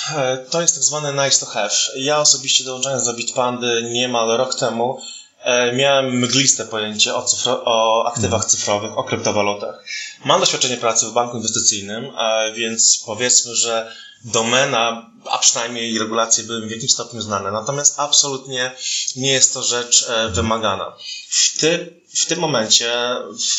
[0.51, 1.71] To jest tak zwany nice to have.
[1.97, 5.01] Ja osobiście dołączając do Bitpandy niemal rok temu
[5.75, 8.51] miałem mgliste pojęcie o, cyfro, o aktywach mhm.
[8.51, 9.85] cyfrowych, o kryptowalutach.
[10.25, 12.13] Mam doświadczenie pracy w banku inwestycyjnym,
[12.55, 13.93] więc powiedzmy, że
[14.25, 17.53] domena, a przynajmniej regulacje były w jakimś stopniu znane.
[17.53, 18.73] Natomiast absolutnie
[19.17, 20.97] nie jest to rzecz e, wymagana.
[21.29, 23.17] W, ty, w tym momencie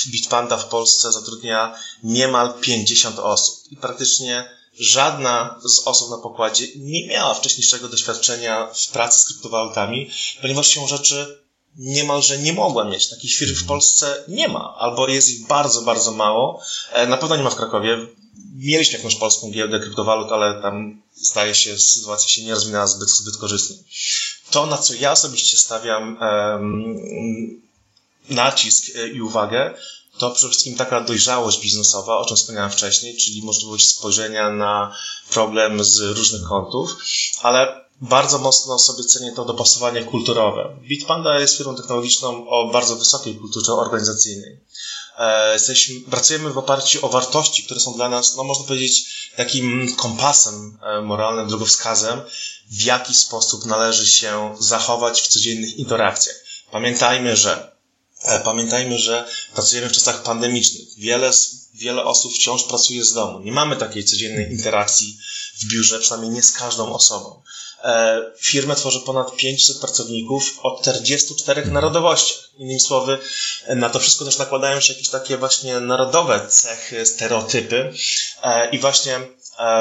[0.08, 7.08] Bitpanda w Polsce zatrudnia niemal 50 osób i praktycznie żadna z osób na pokładzie nie
[7.08, 10.10] miała wcześniejszego doświadczenia w pracy z kryptowalutami,
[10.42, 11.44] ponieważ się rzeczy
[11.78, 13.10] niemalże nie mogła mieć.
[13.10, 16.62] Takich firm w Polsce nie ma, albo jest ich bardzo, bardzo mało.
[16.92, 18.08] E, na pewno nie ma w Krakowie
[18.56, 23.38] mieliśmy jakąś polską giełdę kryptowalut, ale tam zdaje się, sytuacja się nie rozwinęła zbyt, zbyt
[23.38, 23.78] korzystnie.
[24.52, 27.62] To, na co ja osobiście stawiam um,
[28.30, 29.74] nacisk e, i uwagę,
[30.18, 34.96] to przede wszystkim taka dojrzałość biznesowa, o czym wspomniałem wcześniej, czyli możliwość spojrzenia na
[35.30, 36.96] problem z różnych kątów,
[37.42, 40.78] ale bardzo mocno sobie cenię to dopasowanie kulturowe.
[40.82, 44.60] Bitpanda jest firmą technologiczną o bardzo wysokiej kulturze organizacyjnej.
[45.18, 49.96] E, jesteśmy, pracujemy w oparciu o wartości, które są dla nas, no można powiedzieć, takim
[49.96, 52.22] kompasem e, moralnym, drogowskazem,
[52.72, 56.36] w jaki sposób należy się zachować w codziennych interakcjach.
[56.72, 57.77] Pamiętajmy, że
[58.44, 60.88] pamiętajmy, że pracujemy w czasach pandemicznych.
[60.98, 61.32] Wiele,
[61.74, 63.40] wiele osób wciąż pracuje z domu.
[63.40, 65.18] Nie mamy takiej codziennej interakcji
[65.62, 67.42] w biurze, przynajmniej nie z każdą osobą.
[67.84, 71.74] E, firmę tworzy ponad 500 pracowników o 44 mhm.
[71.74, 72.38] narodowościach.
[72.58, 73.18] Innymi słowy,
[73.68, 77.94] na to wszystko też nakładają się jakieś takie właśnie narodowe cechy, stereotypy
[78.44, 79.28] e, i właśnie e,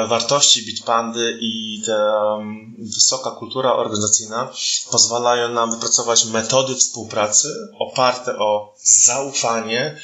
[0.07, 2.37] wartości Bitpandy i ta
[2.79, 4.51] wysoka kultura organizacyjna
[4.91, 7.47] pozwalają nam wypracować metody współpracy
[7.79, 9.99] oparte o zaufanie,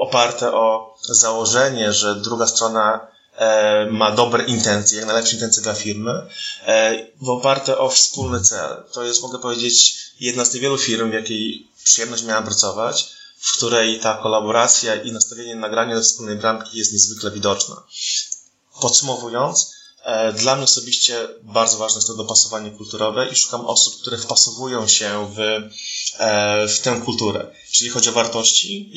[0.00, 6.12] oparte o założenie, że druga strona E, ma dobre intencje, jak najlepsze intencje dla firmy,
[6.66, 8.84] e, oparte o wspólny cel.
[8.92, 13.08] To jest, mogę powiedzieć, jedna z niewielu firm, w jakiej przyjemność miałem pracować,
[13.38, 17.82] w której ta kolaboracja i nastawienie nagrania do wspólnej bramki jest niezwykle widoczna.
[18.80, 24.18] Podsumowując, e, dla mnie osobiście bardzo ważne jest to dopasowanie kulturowe i szukam osób, które
[24.18, 25.38] wpasowują się w,
[26.68, 27.52] w tę kulturę.
[27.72, 28.90] Czyli chodzi o wartości,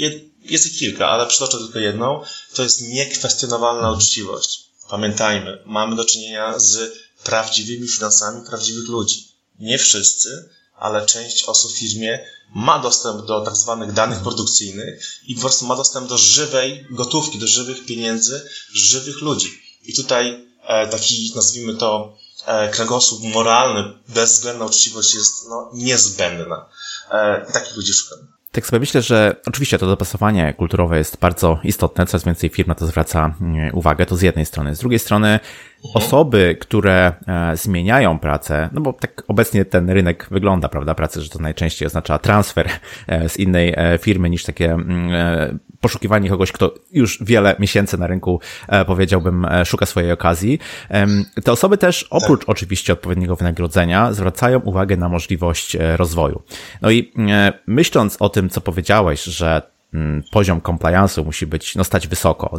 [0.44, 2.22] jest ich kilka, ale przytoczę tylko jedną.
[2.54, 4.70] To jest niekwestionowalna uczciwość.
[4.90, 9.28] Pamiętajmy, mamy do czynienia z prawdziwymi finansami prawdziwych ludzi.
[9.60, 15.36] Nie wszyscy, ale część osób w firmie ma dostęp do tak zwanych danych produkcyjnych i
[15.36, 19.69] po prostu ma dostęp do żywej gotówki, do żywych pieniędzy, żywych ludzi.
[19.86, 26.66] I tutaj e, taki, nazwijmy to, e, kręgosłup moralny, bezwzględna uczciwość jest no, niezbędna.
[27.12, 28.28] E, takich ludzi szukamy.
[28.52, 32.76] Tak sobie myślę, że oczywiście to dopasowanie kulturowe jest bardzo istotne, coraz więcej firm na
[32.76, 34.76] to zwraca mm, uwagę, to z jednej strony.
[34.76, 35.40] Z drugiej strony
[35.94, 41.30] osoby, które e, zmieniają pracę, no bo tak obecnie ten rynek wygląda, prawda, pracy, że
[41.30, 42.70] to najczęściej oznacza transfer
[43.08, 48.08] e, z innej e, firmy niż takie mm, poszukiwanie kogoś, kto już wiele miesięcy na
[48.08, 48.42] rynku,
[48.88, 50.60] powiedziałbym, szuka swojej okazji.
[51.44, 52.50] Te osoby też, oprócz tak.
[52.50, 56.42] oczywiście odpowiedniego wynagrodzenia, zwracają uwagę na możliwość rozwoju.
[56.82, 57.14] No i
[57.68, 59.62] myśląc o tym, co powiedziałeś, że
[60.32, 62.58] poziom compliance'u musi być, no stać wysoko.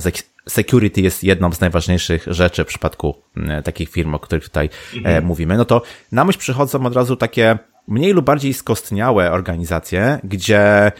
[0.49, 4.99] Security jest jedną z najważniejszych rzeczy w przypadku mm, takich firm, o których tutaj e,
[4.99, 5.25] mhm.
[5.25, 5.57] mówimy.
[5.57, 10.93] No to na myśl przychodzą od razu takie mniej lub bardziej skostniałe organizacje, gdzie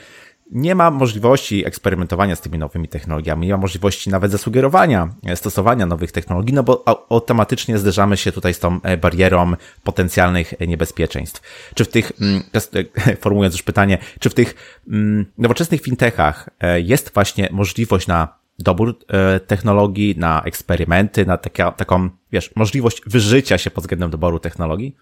[0.51, 5.87] nie ma możliwości eksperymentowania z tymi nowymi technologiami, nie ma możliwości nawet zasugerowania e, stosowania
[5.87, 9.53] nowych technologii, no bo automatycznie zderzamy się tutaj z tą e, barierą
[9.85, 11.41] potencjalnych e, niebezpieczeństw.
[11.75, 12.43] Czy w tych, mm,
[13.21, 18.99] formułując już pytanie, czy w tych mm, nowoczesnych fintechach jest właśnie możliwość na dobór
[19.47, 24.97] technologii, na eksperymenty, na taka, taką, wiesz, możliwość wyżycia się pod względem doboru technologii?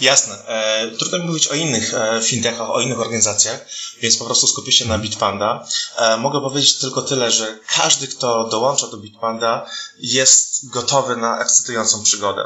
[0.00, 0.46] Jasne.
[0.46, 3.66] E, trudno mi mówić o innych e, fintechach, o innych organizacjach,
[4.00, 5.68] więc po prostu skupię się na Bitpanda.
[5.96, 12.02] E, mogę powiedzieć tylko tyle, że każdy, kto dołącza do Bitpanda, jest gotowy na ekscytującą
[12.02, 12.42] przygodę.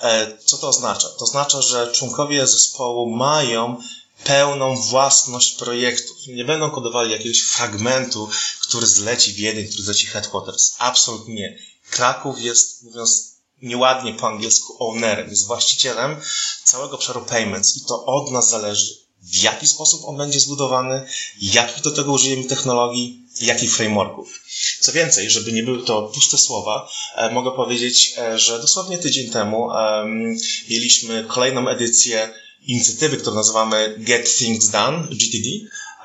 [0.00, 1.08] E, co to oznacza?
[1.08, 3.82] To oznacza, że członkowie zespołu mają
[4.24, 6.16] pełną własność projektów.
[6.26, 8.28] Nie będą kodowali jakiegoś fragmentu,
[8.62, 10.74] który zleci w jeden, który zleci headquarters.
[10.78, 11.58] Absolutnie nie.
[11.90, 16.16] Kraków jest, mówiąc nieładnie po angielsku ownerem, jest właścicielem
[16.64, 21.06] całego obszaru payments i to od nas zależy, w jaki sposób on będzie zbudowany,
[21.40, 24.40] jakich do tego użyjemy technologii, jakich frameworków.
[24.80, 29.30] Co więcej, żeby nie były to puste słowa, e, mogę powiedzieć, e, że dosłownie tydzień
[29.30, 29.68] temu
[30.70, 35.48] mieliśmy kolejną edycję inicjatywy, którą nazywamy Get Things Done, GTD,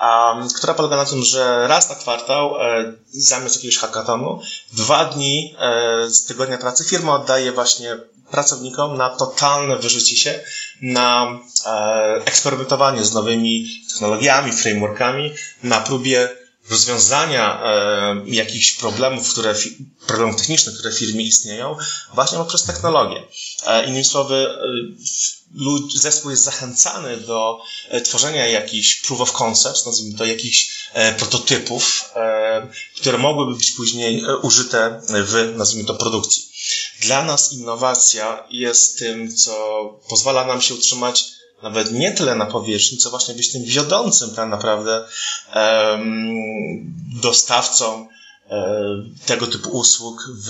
[0.02, 4.42] um, która polega na tym, że raz na kwartał, e, zamiast jakiegoś hackathonu,
[4.74, 7.98] dwa dni e, z tygodnia pracy firma oddaje właśnie
[8.32, 10.40] pracownikom na totalne wyżycie się,
[10.82, 16.30] na e, eksperymentowanie z nowymi technologiami, frameworkami, na próbie
[16.70, 19.56] rozwiązania e, jakichś problemów, które,
[20.08, 21.78] problemów technicznych, które w firmie istnieją,
[22.14, 23.24] właśnie poprzez technologię.
[23.68, 24.64] E, innymi słowy, e,
[25.96, 32.10] zespół jest zachęcany do e, tworzenia jakichś proof of concept, nazwijmy to jakichś e, prototypów,
[32.16, 36.44] e, które mogłyby być później użyte w, nazwijmy to, produkcji.
[37.02, 39.54] Dla nas innowacja jest tym, co
[40.10, 41.26] pozwala nam się utrzymać
[41.64, 45.08] nawet nie tyle na powierzchni, co właśnie być tym wiodącym tak naprawdę
[47.22, 48.08] dostawcą
[49.26, 50.50] tego typu usług w,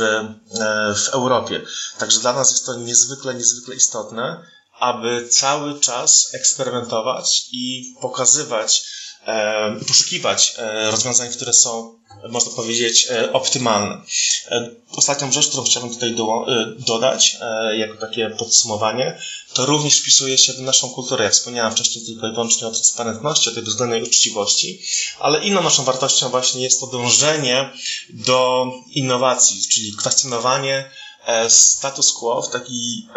[0.96, 1.62] w Europie.
[1.98, 4.46] Także dla nas jest to niezwykle, niezwykle istotne,
[4.84, 8.84] aby cały czas eksperymentować i pokazywać,
[9.26, 10.56] e, poszukiwać
[10.91, 14.02] rozwiązań, które są można powiedzieć, e, optymalne.
[14.48, 17.38] E, ostatnią rzecz, którą chciałbym tutaj do, e, dodać,
[17.78, 19.19] jako takie podsumowanie,
[19.54, 21.24] to również wpisuje się w naszą kulturę.
[21.24, 24.82] Jak wspomniałem wcześniej, tylko i wyłącznie o transparentności, o tej bezwzględnej uczciwości,
[25.19, 27.69] ale inną naszą wartością właśnie jest to dążenie
[28.10, 30.89] do innowacji, czyli kwestionowanie
[31.50, 33.08] status quo w taki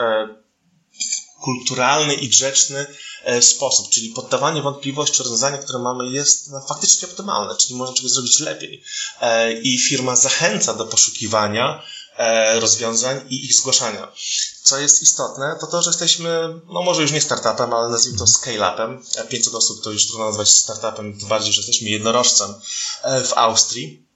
[1.47, 2.87] kulturalny i grzeczny
[3.25, 7.95] e, sposób, czyli poddawanie wątpliwości, czy rozwiązanie, które mamy jest no, faktycznie optymalne, czyli można
[7.95, 8.83] czegoś zrobić lepiej.
[9.21, 11.83] E, I firma zachęca do poszukiwania
[12.17, 14.13] e, rozwiązań i ich zgłaszania.
[14.63, 18.27] Co jest istotne, to to, że jesteśmy, no może już nie startupem, ale nazwijmy to
[18.27, 19.03] scale-upem.
[19.29, 22.55] 500 osób to już trudno nazwać startupem, tym bardziej, że jesteśmy jednorożcem
[23.05, 24.07] w Austrii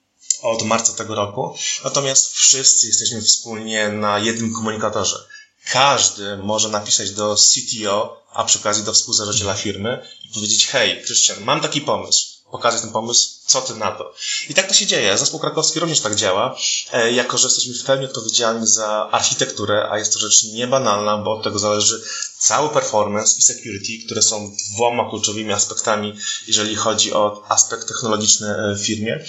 [0.42, 1.54] od marca tego roku.
[1.84, 5.26] Natomiast wszyscy jesteśmy wspólnie na jednym komunikatorze
[5.64, 11.44] każdy może napisać do CTO, a przy okazji do współzałożyciela firmy i powiedzieć, hej, Krystian,
[11.44, 14.14] mam taki pomysł, pokazać ten pomysł, co ty na to?
[14.48, 15.18] I tak to się dzieje.
[15.18, 16.56] Zespół krakowski również tak działa,
[16.92, 21.32] e, jako że jesteśmy w pełni odpowiedzialni za architekturę, a jest to rzecz niebanalna, bo
[21.32, 22.02] od tego zależy
[22.38, 28.74] cały performance i security, które są dwoma kluczowymi aspektami, jeżeli chodzi o aspekt technologiczny e,
[28.74, 29.24] w firmie.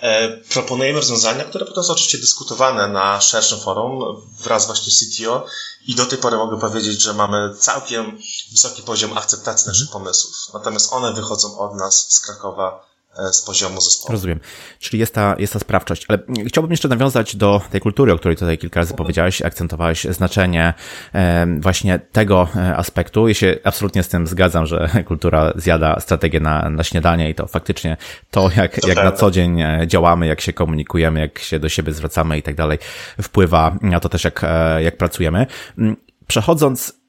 [0.00, 5.46] E, proponujemy rozwiązania, które potem są oczywiście dyskutowane na szerszym forum wraz właśnie z CTO
[5.86, 8.18] i do tej pory mogę powiedzieć, że mamy całkiem
[8.52, 10.34] wysoki poziom akceptacji naszych pomysłów.
[10.54, 12.93] Natomiast one wychodzą od nas z Krakowa
[13.32, 14.12] z poziomu zespołu.
[14.12, 14.40] Rozumiem.
[14.78, 16.06] Czyli jest ta, jest ta sprawczość.
[16.08, 20.74] Ale chciałbym jeszcze nawiązać do tej kultury, o której tutaj kilka razy powiedziałeś, akcentowałeś znaczenie
[21.14, 23.28] e, właśnie tego e, aspektu.
[23.28, 27.46] Ja się absolutnie z tym zgadzam, że kultura zjada strategię na, na śniadanie i to
[27.46, 27.96] faktycznie
[28.30, 31.92] to, jak, to jak na co dzień działamy, jak się komunikujemy, jak się do siebie
[31.92, 32.78] zwracamy i tak dalej,
[33.22, 34.42] wpływa na to też, jak,
[34.80, 35.46] jak pracujemy.
[35.78, 35.96] Mm,
[36.26, 37.04] przechodząc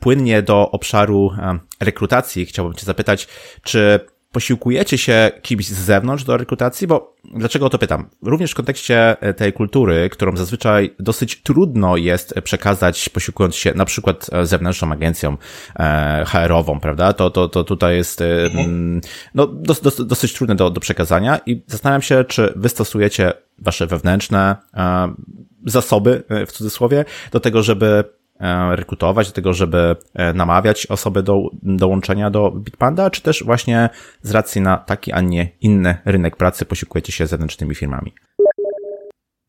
[0.00, 1.30] płynnie do obszaru
[1.80, 3.28] rekrutacji, chciałbym Cię zapytać,
[3.62, 4.00] czy
[4.32, 6.86] posiłkujecie się kimś z zewnątrz do rekrutacji?
[6.86, 8.10] Bo dlaczego o to pytam?
[8.22, 13.84] Również w kontekście e, tej kultury, którą zazwyczaj dosyć trudno jest przekazać, posiłkując się na
[13.84, 15.36] przykład e, zewnętrzną agencją
[15.78, 17.12] e, HR-ową, prawda?
[17.12, 18.22] To, to, to tutaj jest
[19.34, 23.86] no, dos, dos, dosyć trudne do, do przekazania i zastanawiam się, czy wy stosujecie wasze
[23.86, 24.56] wewnętrzne
[25.66, 28.04] zasoby, w cudzysłowie, do tego, żeby
[28.70, 33.90] rekrutować, do tego, żeby e, namawiać osoby do dołączenia do Bitpanda, czy też właśnie
[34.22, 38.14] z racji na taki, a nie inny rynek pracy posiłkujecie się zewnętrznymi firmami?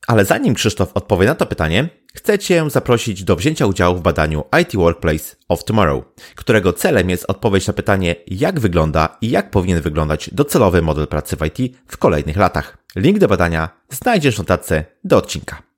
[0.07, 4.43] Ale zanim Krzysztof odpowie na to pytanie, chcę Cię zaprosić do wzięcia udziału w badaniu
[4.61, 6.03] IT Workplace of Tomorrow,
[6.35, 11.35] którego celem jest odpowiedź na pytanie, jak wygląda i jak powinien wyglądać docelowy model pracy
[11.35, 12.77] w IT w kolejnych latach.
[12.95, 15.72] Link do badania znajdziesz w notatce do odcinka.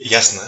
[0.00, 0.40] Jasne.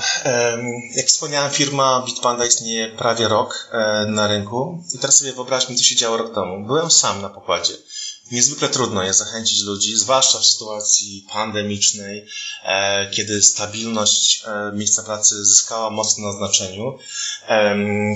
[0.97, 5.85] Jak wspomniałem, firma Bitpanda istnieje prawie rok e, na rynku i teraz sobie wyobraźmy, co
[5.85, 6.67] się działo rok temu.
[6.67, 7.75] Byłem sam na pokładzie.
[8.33, 12.27] Niezwykle trudno jest zachęcić ludzi, zwłaszcza w sytuacji pandemicznej,
[12.65, 16.99] e, kiedy stabilność e, miejsca pracy zyskała mocno na znaczeniu.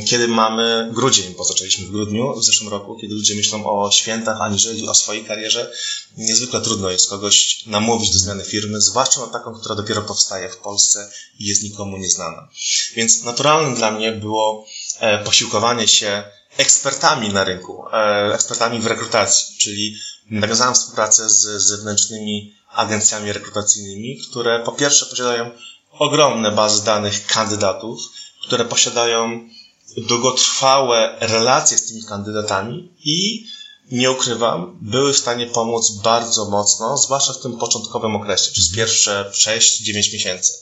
[0.06, 4.40] Kiedy mamy grudzień, bo zaczęliśmy w grudniu w zeszłym roku, kiedy ludzie myślą o świętach
[4.40, 5.72] aniżeli o swojej karierze,
[6.16, 10.56] niezwykle trudno jest kogoś namówić do zmiany firmy, zwłaszcza na taką, która dopiero powstaje w
[10.56, 12.48] Polsce i jest nikomu nieznana.
[12.94, 14.66] Więc naturalnym dla mnie było
[15.00, 16.24] e, posiłkowanie się
[16.56, 19.96] ekspertami na rynku, e, ekspertami w rekrutacji, czyli
[20.30, 25.50] nawiązałem współpracę z zewnętrznymi agencjami rekrutacyjnymi, które po pierwsze posiadają
[25.98, 28.00] ogromne bazy danych kandydatów,
[28.46, 29.48] które posiadają
[29.96, 33.46] długotrwałe relacje z tymi kandydatami i
[33.92, 39.30] nie ukrywam, były w stanie pomóc bardzo mocno, zwłaszcza w tym początkowym okresie, przez pierwsze
[39.34, 40.52] 6-9 miesięcy.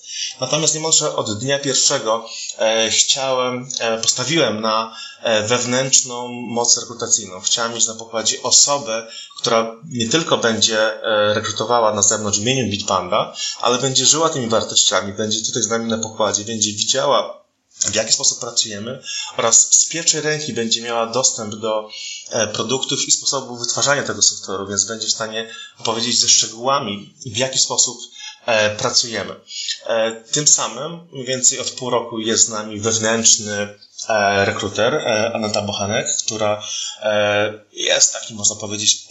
[0.41, 7.41] Natomiast niemalże od dnia pierwszego e, chciałem, e, postawiłem na e, wewnętrzną moc rekrutacyjną.
[7.41, 9.07] Chciałem mieć na pokładzie osobę,
[9.37, 11.01] która nie tylko będzie
[11.35, 15.91] rekrutowała na zewnątrz w imieniu Bitpanda, ale będzie żyła tymi wartościami, będzie tutaj z nami
[15.91, 17.45] na pokładzie, będzie widziała
[17.81, 19.03] w jaki sposób pracujemy
[19.37, 21.89] oraz z pierwszej ręki będzie miała dostęp do
[22.53, 27.59] produktów i sposobów wytwarzania tego software'u, więc będzie w stanie opowiedzieć ze szczegółami, w jaki
[27.59, 27.99] sposób
[28.79, 29.35] pracujemy.
[29.87, 33.79] E, tym samym mniej więcej od pół roku jest z nami wewnętrzny
[34.45, 34.95] rekruter,
[35.35, 36.63] Aneta Bochanek, która
[37.73, 39.07] jest takim, można powiedzieć,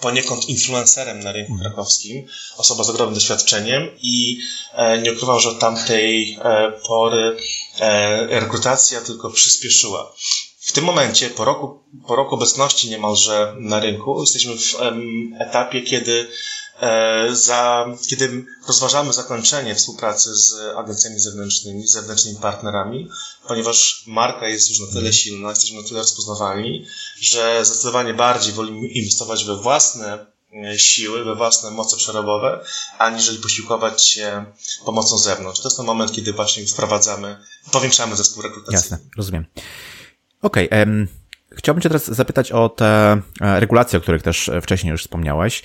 [0.00, 2.26] poniekąd influencerem na rynku krakowskim,
[2.56, 4.38] osoba z ogromnym doświadczeniem i
[4.72, 7.36] e, nie ukrywam, że od tamtej e, pory
[7.80, 10.12] e, rekrutacja tylko przyspieszyła.
[10.60, 14.76] W tym momencie, po roku, po roku obecności niemalże na rynku, jesteśmy w
[15.40, 16.65] etapie, kiedy E,
[17.32, 23.08] za, kiedy rozważamy zakończenie współpracy z agencjami zewnętrznymi, z zewnętrznymi partnerami,
[23.48, 25.12] ponieważ marka jest już na tyle mhm.
[25.12, 26.86] silna, jesteśmy na tyle rozpoznawalni,
[27.20, 30.26] że zdecydowanie bardziej wolimy inwestować we własne
[30.64, 32.64] e, siły, we własne moce przerobowe,
[32.98, 34.44] aniżeli posiłkować się
[34.84, 35.60] pomocą zewnątrz.
[35.60, 37.36] To jest ten moment, kiedy właśnie wprowadzamy,
[37.72, 38.76] powiększamy zespół rekrutacyjny.
[38.76, 39.46] Jasne, rozumiem.
[40.42, 41.25] Okej, okay, um...
[41.56, 45.62] Chciałbym Cię teraz zapytać o te e, regulacje, o których też wcześniej już wspomniałeś.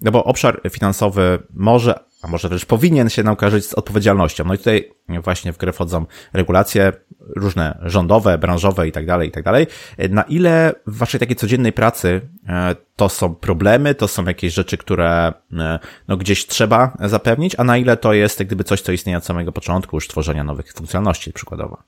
[0.00, 4.44] No bo obszar finansowy może, a może wręcz powinien się nam z odpowiedzialnością.
[4.44, 4.90] No i tutaj
[5.22, 6.92] właśnie w grę wchodzą regulacje
[7.36, 9.66] różne rządowe, branżowe i tak dalej, i tak dalej.
[10.10, 14.76] Na ile w Waszej takiej codziennej pracy e, to są problemy, to są jakieś rzeczy,
[14.76, 15.78] które e,
[16.08, 19.24] no, gdzieś trzeba zapewnić, a na ile to jest jak gdyby coś, co istnieje od
[19.24, 21.82] samego początku już tworzenia nowych funkcjonalności przykładowo?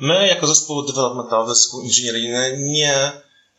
[0.00, 3.12] My, jako zespół developmentowy, zespół inżynieryjny, nie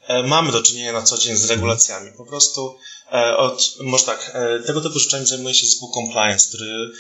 [0.08, 2.12] e, mamy do czynienia na co dzień z regulacjami.
[2.18, 2.76] Po prostu
[3.14, 6.92] e, od, może tak, e, tego typu rzeczami zajmuje się zespół compliance, który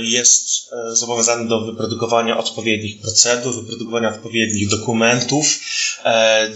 [0.00, 5.46] jest zobowiązany do wyprodukowania odpowiednich procedur, wyprodukowania odpowiednich dokumentów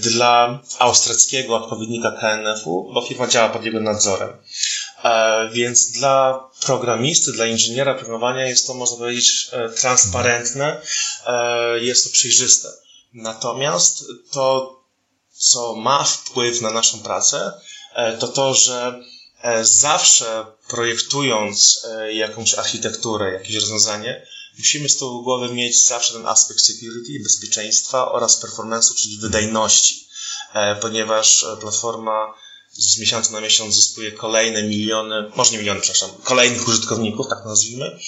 [0.01, 4.29] dla austriackiego odpowiednika KNF-u, bo firma działa pod jego nadzorem.
[5.05, 10.81] E, więc dla programisty, dla inżyniera programowania jest to, można powiedzieć, e, transparentne,
[11.27, 12.69] e, jest to przejrzyste.
[13.13, 14.77] Natomiast to,
[15.33, 17.53] co ma wpływ na naszą pracę,
[18.19, 19.03] to to, że
[19.63, 24.27] zawsze projektując jakąś architekturę, jakieś rozwiązanie,
[24.59, 30.09] musimy z tyłu głowy mieć zawsze ten aspekt security, bezpieczeństwa oraz performance'u, czyli wydajności,
[30.81, 32.35] ponieważ platforma
[32.77, 37.99] z miesiąca na miesiąc zyskuje kolejne miliony, może nie miliony, przepraszam, kolejnych użytkowników, tak nazwijmy,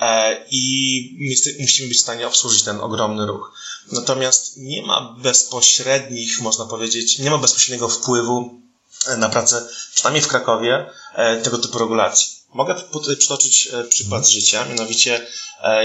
[0.00, 3.52] e, i musimy być w stanie obsłużyć ten ogromny ruch.
[3.92, 8.60] Natomiast nie ma bezpośrednich, można powiedzieć, nie ma bezpośredniego wpływu
[9.06, 12.43] e, na pracę, przynajmniej w Krakowie, e, tego typu regulacji.
[12.54, 15.26] Mogę tutaj przytoczyć przykład życia, mianowicie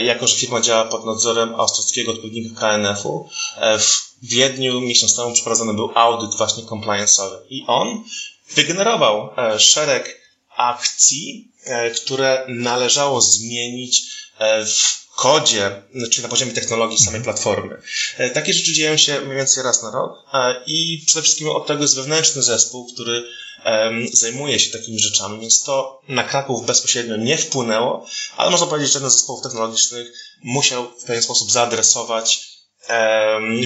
[0.03, 3.29] jako, że firma działa pod nadzorem austriackiego odpowiednika KNF-u,
[3.79, 7.37] w w Wiedniu miesiąc temu przeprowadzony był audyt właśnie compliance'owy.
[7.49, 8.03] I on
[8.55, 10.21] wygenerował e, szereg
[10.57, 14.01] akcji, e, które należało zmienić
[14.37, 17.81] e, w kodzie, czy znaczy na poziomie technologii samej platformy.
[18.33, 20.11] Takie rzeczy dzieją się mniej więcej raz na rok
[20.67, 23.23] i przede wszystkim od tego jest wewnętrzny zespół, który
[24.13, 28.05] zajmuje się takimi rzeczami, więc to na Kraków bezpośrednio nie wpłynęło,
[28.37, 30.13] ale można powiedzieć, że jeden z zespołów technologicznych
[30.43, 32.48] musiał w pewien sposób zaadresować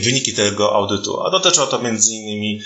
[0.03, 1.21] wyniki tego audytu.
[1.21, 2.61] A dotyczyło to między innymi,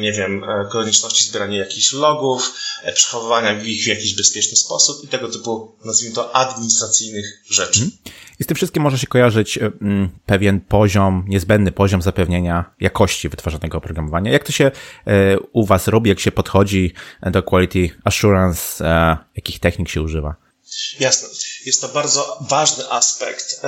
[0.00, 2.54] nie wiem, konieczności zbierania jakichś logów,
[2.94, 7.82] przechowywania ich w jakiś bezpieczny sposób i tego typu, nazwijmy to, administracyjnych rzeczy.
[7.82, 7.90] Mhm.
[8.40, 9.58] I z tym wszystkim może się kojarzyć
[10.26, 14.32] pewien poziom, niezbędny poziom zapewnienia jakości wytwarzanego oprogramowania.
[14.32, 14.70] Jak to się
[15.52, 18.84] u Was robi, jak się podchodzi do quality assurance,
[19.36, 20.34] jakich technik się używa?
[21.00, 21.28] Jasne.
[21.66, 23.60] Jest to bardzo ważny aspekt.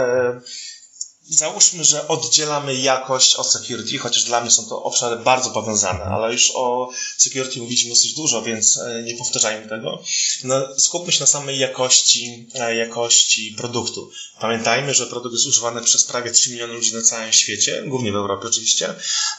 [1.29, 6.33] Załóżmy, że oddzielamy jakość od security, chociaż dla mnie są to obszary bardzo powiązane, ale
[6.33, 10.03] już o security mówiliśmy dosyć dużo, więc e, nie powtarzajmy tego.
[10.45, 14.11] No, skupmy się na samej jakości, e, jakości produktu.
[14.41, 18.16] Pamiętajmy, że produkt jest używany przez prawie 3 miliony ludzi na całym świecie, głównie w
[18.16, 18.95] Europie oczywiście,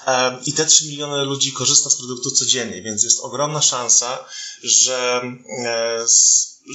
[0.08, 4.26] e, i te 3 miliony ludzi korzysta z produktu codziennie, więc jest ogromna szansa,
[4.64, 5.22] że,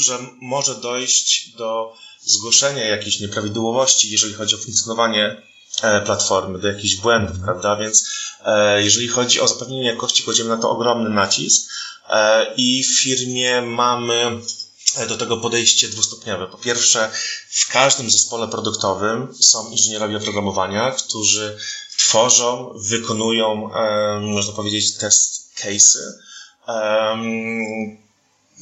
[0.05, 5.43] że może dojść do zgłoszenie jakichś nieprawidłowości, jeżeli chodzi o funkcjonowanie
[5.83, 7.45] e, platformy, do jakichś błędów, mhm.
[7.45, 7.77] prawda?
[7.77, 8.05] Więc
[8.45, 11.71] e, jeżeli chodzi o zapewnienie jakości, kładziemy na to ogromny nacisk
[12.11, 14.41] e, i w firmie mamy
[15.09, 16.47] do tego podejście dwustopniowe.
[16.47, 17.11] Po pierwsze,
[17.51, 21.59] w każdym zespole produktowym są inżynierowie oprogramowania, którzy
[21.99, 23.71] tworzą, wykonują,
[24.21, 25.99] można powiedzieć, test case'y.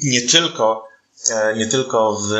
[0.02, 0.88] Nie tylko,
[1.56, 2.32] nie tylko w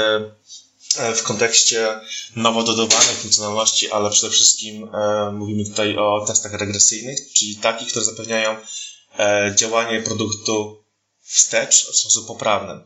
[0.97, 2.01] w kontekście
[2.37, 8.05] nowo dodawanej funkcjonalności, ale przede wszystkim e, mówimy tutaj o testach regresyjnych, czyli takich, które
[8.05, 8.57] zapewniają
[9.19, 10.85] e, działanie produktu
[11.23, 12.81] wstecz w sposób poprawny.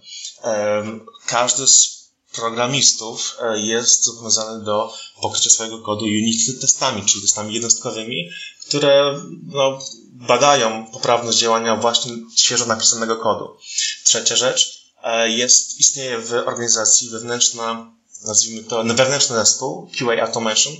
[1.26, 2.03] Każdy z
[2.34, 8.30] programistów jest zobowiązany do pokrycia swojego kodu unit testami, czyli testami jednostkowymi,
[8.66, 9.78] które no,
[10.12, 13.57] badają poprawność działania właśnie świeżo napisanego kodu.
[14.05, 14.81] Trzecia rzecz, E,
[15.24, 17.92] jest, istnieje w organizacji wewnętrzna,
[18.26, 20.72] nazwijmy to, wewnętrzny zespół QA Automation,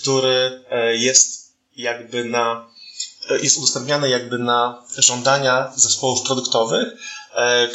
[0.00, 2.70] który e, jest jakby na,
[3.30, 6.88] e, jest udostępniany jakby na żądania zespołów produktowych,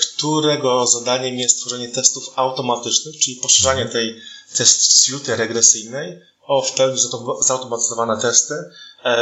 [0.01, 4.21] którego zadaniem jest tworzenie testów automatycznych, czyli poszerzanie tej
[4.57, 6.97] test suite regresyjnej o w pełni
[7.41, 8.53] zautomatyzowane testy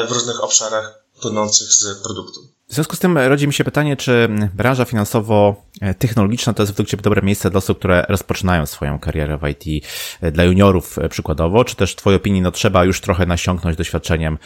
[0.07, 2.58] w różnych obszarach płynących z produktu.
[2.69, 7.03] W związku z tym rodzi mi się pytanie, czy branża finansowo-technologiczna to jest według Ciebie
[7.03, 9.85] dobre miejsce dla osób, które rozpoczynają swoją karierę w IT,
[10.31, 14.37] dla juniorów przykładowo, czy też w Twojej opinii no, trzeba już trochę nasiąknąć doświadczeniem,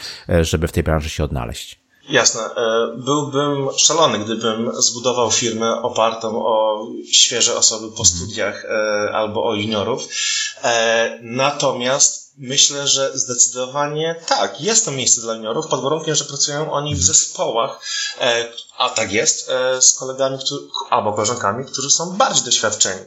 [0.42, 1.83] żeby w tej branży się odnaleźć?
[2.10, 2.42] Jasne.
[2.42, 8.06] E, byłbym szalony, gdybym zbudował firmę opartą o świeże osoby po mhm.
[8.06, 10.08] studiach e, albo o juniorów.
[10.64, 16.72] E, natomiast Myślę, że zdecydowanie tak, jest to miejsce dla juniorów, pod warunkiem, że pracują
[16.72, 17.80] oni w zespołach,
[18.22, 18.46] e,
[18.78, 20.38] a tak jest, z kolegami
[20.90, 23.02] albo koleżankami, którzy są bardziej doświadczeni.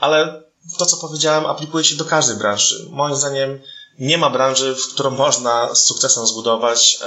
[0.00, 0.42] Ale
[0.78, 2.86] to, co powiedziałem, aplikuje się do każdej branży.
[2.90, 3.60] Moim zdaniem
[3.98, 6.98] nie ma branży, w którą można z sukcesem zbudować,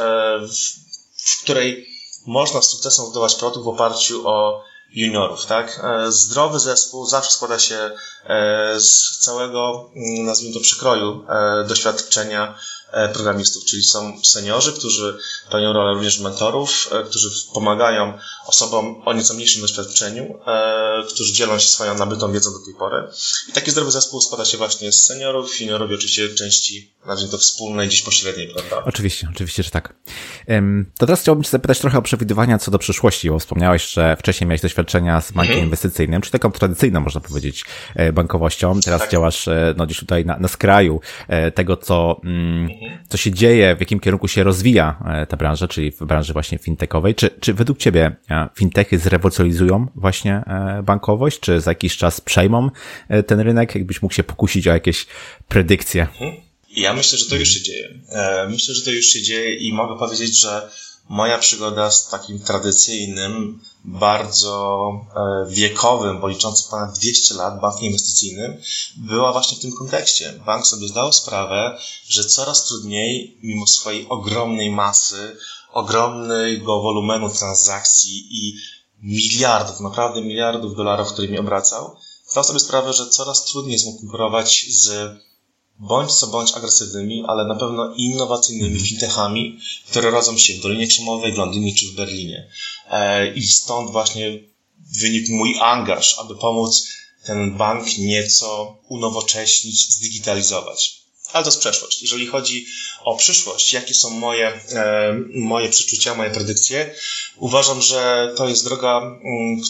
[1.17, 1.87] w której
[2.25, 4.63] można z sukcesem zbudować produkt w oparciu o
[4.93, 5.81] juniorów, tak?
[5.83, 7.91] E, zdrowy zespół zawsze składa się
[8.25, 12.80] e, z całego, mm, nazwijmy to, przekroju e, doświadczenia E,
[13.13, 15.17] programistów, czyli są seniorzy, którzy
[15.51, 18.13] pełnią rolę również mentorów, e, którzy pomagają
[18.47, 23.07] osobom o nieco mniejszym doświadczeniu, e, którzy dzielą się swoją nabytą wiedzą do tej pory.
[23.49, 27.37] I taki zdrowy zespół składa się właśnie z seniorów, juniorów i oczywiście części, nazwijmy to
[27.37, 28.83] wspólnej, gdzieś pośredniej, prawda?
[28.85, 29.93] Oczywiście, oczywiście, że tak.
[30.97, 34.47] To teraz chciałbym Cię zapytać trochę o przewidywania co do przyszłości, bo wspomniałeś, że wcześniej
[34.47, 35.65] miałeś doświadczenia z bankiem mhm.
[35.65, 37.65] inwestycyjnym, czy taką tradycyjną, można powiedzieć,
[38.13, 38.79] bankowością.
[38.85, 39.11] Teraz tak.
[39.11, 41.01] działasz no, gdzieś tutaj na, na skraju
[41.55, 42.69] tego, co mm,
[43.09, 46.57] co się dzieje, w jakim kierunku się rozwija e, ta branża, czyli w branży właśnie
[46.57, 47.15] fintechowej.
[47.15, 52.69] Czy, czy według Ciebie e, fintechy zrewolucjonalizują właśnie e, bankowość, czy za jakiś czas przejmą
[53.27, 53.75] ten rynek?
[53.75, 55.07] Jakbyś mógł się pokusić o jakieś
[55.47, 56.01] predykcje?
[56.01, 56.31] Mhm.
[56.75, 57.89] Ja myślę, że to już się dzieje.
[58.49, 60.69] Myślę, że to już się dzieje i mogę powiedzieć, że
[61.09, 68.61] moja przygoda z takim tradycyjnym, bardzo e, wiekowym, bo liczący ponad 200 lat bankiem inwestycyjnym,
[68.97, 70.33] była właśnie w tym kontekście.
[70.45, 71.77] Bank sobie zdał sprawę,
[72.07, 75.37] że coraz trudniej, mimo swojej ogromnej masy,
[75.73, 78.55] ogromnego wolumenu transakcji i
[79.01, 81.95] miliardów, naprawdę miliardów dolarów, którymi obracał,
[82.29, 85.11] zdał sobie sprawę, że coraz trudniej jest mu konkurować z
[85.79, 88.85] bądź co bądź agresywnymi, ale na pewno innowacyjnymi mhm.
[88.85, 89.59] fintechami,
[89.89, 92.49] które rodzą się w Dolinie Krzemowej, w Londynie czy w Berlinie.
[92.89, 94.39] E, I stąd właśnie
[94.99, 96.87] wynikł mój angaż, aby pomóc
[97.25, 101.00] ten bank nieco unowocześnić, zdigitalizować.
[101.33, 102.01] Ale to jest przeszłość.
[102.01, 102.65] Jeżeli chodzi
[103.03, 106.95] o przyszłość, jakie są moje, e, moje przeczucia, moje predykcje,
[107.37, 109.01] uważam, że to jest droga,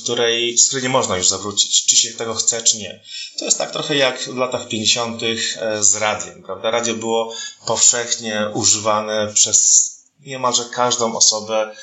[0.04, 3.04] której, z której nie można już zawrócić, czy się tego chce, czy nie.
[3.40, 5.22] To jest tak trochę jak w latach 50.
[5.24, 6.72] E, z radiem, prawda?
[6.72, 7.34] Radio było
[7.66, 11.76] powszechnie używane przez niemalże każdą osobę,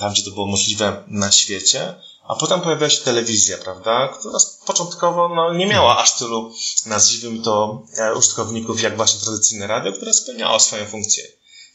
[0.00, 1.94] tam gdzie to było możliwe na świecie.
[2.28, 6.52] A potem pojawiła się telewizja, prawda, która początkowo no, nie miała aż tylu,
[6.86, 11.24] nazwijmy to, e, użytkowników jak właśnie tradycyjne radio, które spełniało swoją funkcję.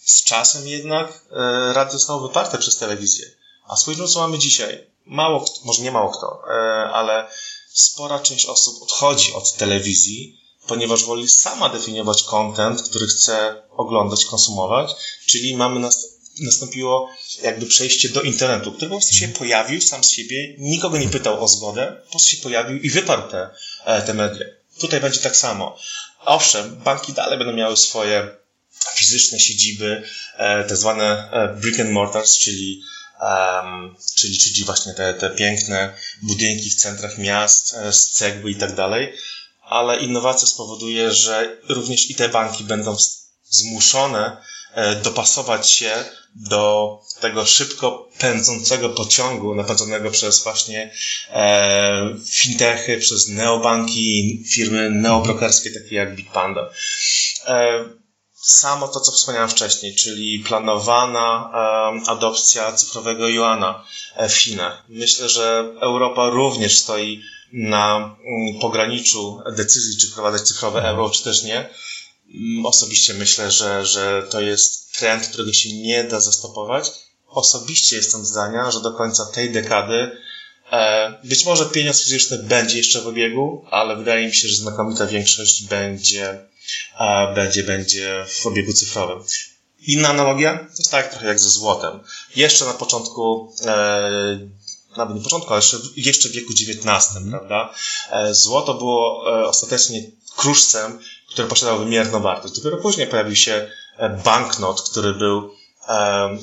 [0.06, 3.26] Z czasem jednak e, radio zostało wyparte przez telewizję.
[3.68, 4.88] A spójrzmy, co mamy dzisiaj.
[5.06, 6.54] Mało, może nie mało kto, e,
[6.90, 7.30] ale
[7.74, 14.96] spora część osób odchodzi od telewizji, ponieważ woli sama definiować content, który chce oglądać, konsumować,
[15.26, 17.10] czyli mamy nas nastąpiło
[17.44, 21.44] jakby przejście do internetu, który po prostu się pojawił sam z siebie, nikogo nie pytał
[21.44, 23.50] o zgodę, po prostu się pojawił i wyparł te,
[23.86, 24.46] e, te media.
[24.80, 25.78] Tutaj będzie tak samo.
[26.20, 28.30] Owszem, banki dalej będą miały swoje
[28.96, 30.04] fizyczne siedziby,
[30.38, 32.82] e, te zwane e, brick and mortars, czyli,
[33.22, 38.76] um, czyli, czyli właśnie te, te piękne budynki w centrach miast z cegły i tak
[38.76, 39.14] dalej,
[39.62, 42.98] ale innowacja spowoduje, że również i te banki będą
[43.50, 44.38] zmuszone
[45.04, 46.06] dopasować się
[46.36, 50.92] do tego szybko pędzącego pociągu napędzonego przez właśnie
[51.30, 56.70] e, fintechy, przez neobanki, firmy neobrokerskie takie jak Bitpanda.
[57.46, 57.86] E,
[58.34, 64.84] samo to, co wspomniałem wcześniej, czyli planowana e, adopcja cyfrowego juana e, w Chinach.
[64.90, 67.22] Myślę, że Europa również stoi
[67.54, 67.96] na
[68.26, 71.70] mm, pograniczu decyzji, czy wprowadzać cyfrowe euro, czy też nie.
[72.34, 76.92] Mm, osobiście myślę, że, że to jest trend, którego się nie da zastopować.
[77.28, 80.12] Osobiście jestem zdania, że do końca tej dekady
[80.72, 85.08] e, być może pieniądz fizyczny będzie jeszcze w obiegu, ale wydaje mi się, że znakomita
[85.08, 86.40] większość będzie,
[87.00, 89.24] e, będzie, będzie w obiegu cyfrowym.
[89.88, 92.00] Inna analogia to jest tak trochę jak ze złotem.
[92.36, 94.40] Jeszcze na początku, e,
[94.98, 97.32] nawet nie początku, ale jeszcze, jeszcze w wieku XIX, mm.
[97.32, 97.74] prawda?
[98.32, 100.04] Złoto było ostatecznie
[100.36, 101.00] kruszcem,
[101.38, 102.56] który posiadał wymierną wartość.
[102.56, 103.70] Dopiero później pojawił się
[104.24, 105.52] banknot, który był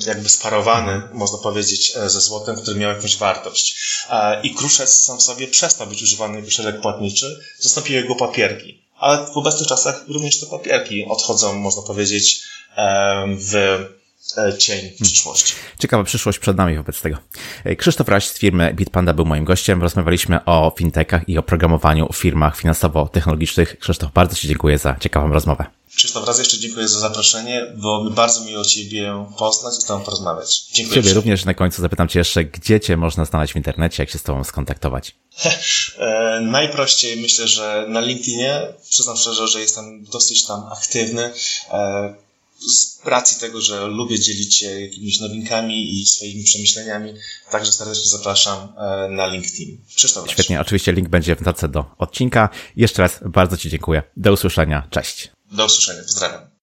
[0.07, 3.77] jakby sparowany, można powiedzieć, e, ze złotem, który miał jakąś wartość.
[4.09, 8.81] E, I kruszec sam sobie przestał być używany jako środek płatniczy, zastąpiły go papierki.
[8.99, 12.43] Ale w obecnych czasach również te papierki odchodzą, można powiedzieć,
[13.37, 14.04] w e,
[14.57, 14.97] cień hmm.
[15.01, 15.53] przyszłości.
[15.79, 17.17] Ciekawa przyszłość przed nami wobec tego.
[17.77, 19.81] Krzysztof Raś z firmy Bitpanda był moim gościem.
[19.81, 23.79] Rozmawialiśmy o fintechach i o programowaniu w firmach finansowo-technologicznych.
[23.79, 25.65] Krzysztof, bardzo Ci dziękuję za ciekawą rozmowę.
[25.95, 30.65] Krzysztof, raz jeszcze dziękuję za zaproszenie, bo bardzo miło Ciebie poznać i z Tobą porozmawiać.
[30.73, 31.03] Dziękuję.
[31.03, 34.19] Ciebie również na końcu zapytam Cię jeszcze, gdzie Cię można znaleźć w internecie, jak się
[34.19, 35.15] z Tobą skontaktować?
[35.97, 38.61] e, najprościej myślę, że na LinkedInie.
[38.89, 41.33] Przyznam szczerze, że jestem dosyć tam aktywny.
[41.71, 42.24] E,
[42.59, 47.13] z racji tego, że lubię dzielić się jakimiś nowinkami i swoimi przemyśleniami,
[47.51, 49.77] także serdecznie zapraszam e, na LinkedIn.
[49.95, 52.49] Krzysztof Świetnie, oczywiście link będzie w notatce do odcinka.
[52.75, 54.03] Jeszcze raz bardzo Ci dziękuję.
[54.17, 54.87] Do usłyszenia.
[54.89, 55.31] Cześć.
[55.51, 56.55] Do usłyszenia, pozdrawiam.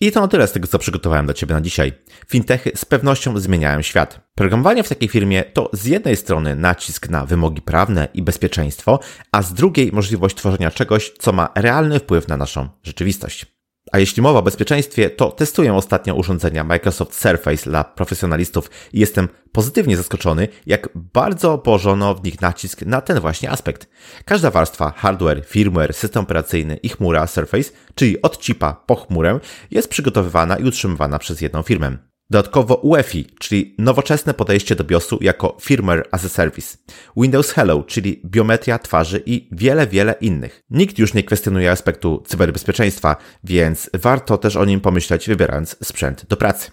[0.00, 1.92] I to na tyle z tego, co przygotowałem dla Ciebie na dzisiaj.
[2.28, 4.20] Fintechy z pewnością zmieniają świat.
[4.34, 9.00] Programowanie w takiej firmie to z jednej strony nacisk na wymogi prawne i bezpieczeństwo,
[9.32, 13.55] a z drugiej możliwość tworzenia czegoś, co ma realny wpływ na naszą rzeczywistość.
[13.92, 19.28] A jeśli mowa o bezpieczeństwie, to testuję ostatnio urządzenia Microsoft Surface dla profesjonalistów i jestem
[19.52, 23.88] pozytywnie zaskoczony, jak bardzo położono w nich nacisk na ten właśnie aspekt.
[24.24, 29.88] Każda warstwa hardware, firmware, system operacyjny i chmura Surface, czyli od chipa po chmurę, jest
[29.88, 31.96] przygotowywana i utrzymywana przez jedną firmę.
[32.30, 36.78] Dodatkowo UEFI, czyli nowoczesne podejście do BIOSu jako Firmware as a Service,
[37.16, 40.62] Windows Hello, czyli biometria twarzy i wiele, wiele innych.
[40.70, 46.36] Nikt już nie kwestionuje aspektu cyberbezpieczeństwa, więc warto też o nim pomyśleć wybierając sprzęt do
[46.36, 46.70] pracy.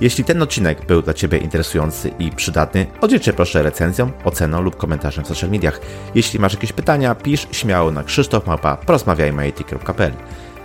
[0.00, 5.24] Jeśli ten odcinek był dla Ciebie interesujący i przydatny, oddzielcie proszę recenzją, oceną lub komentarzem
[5.24, 5.80] w social mediach.
[6.14, 10.12] Jeśli masz jakieś pytania, pisz śmiało na krzysztofmałpa.porozmawiajmy.it.pl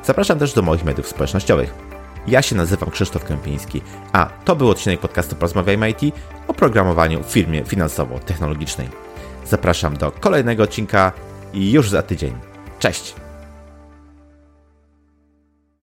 [0.03, 1.96] Zapraszam też do moich mediów społecznościowych.
[2.27, 3.81] Ja się nazywam Krzysztof Kępiński,
[4.13, 6.15] a to był odcinek podcastu Porozmawiajmy IT
[6.47, 8.87] o programowaniu w firmie finansowo-technologicznej.
[9.45, 11.11] Zapraszam do kolejnego odcinka
[11.53, 12.33] już za tydzień.
[12.79, 13.26] Cześć!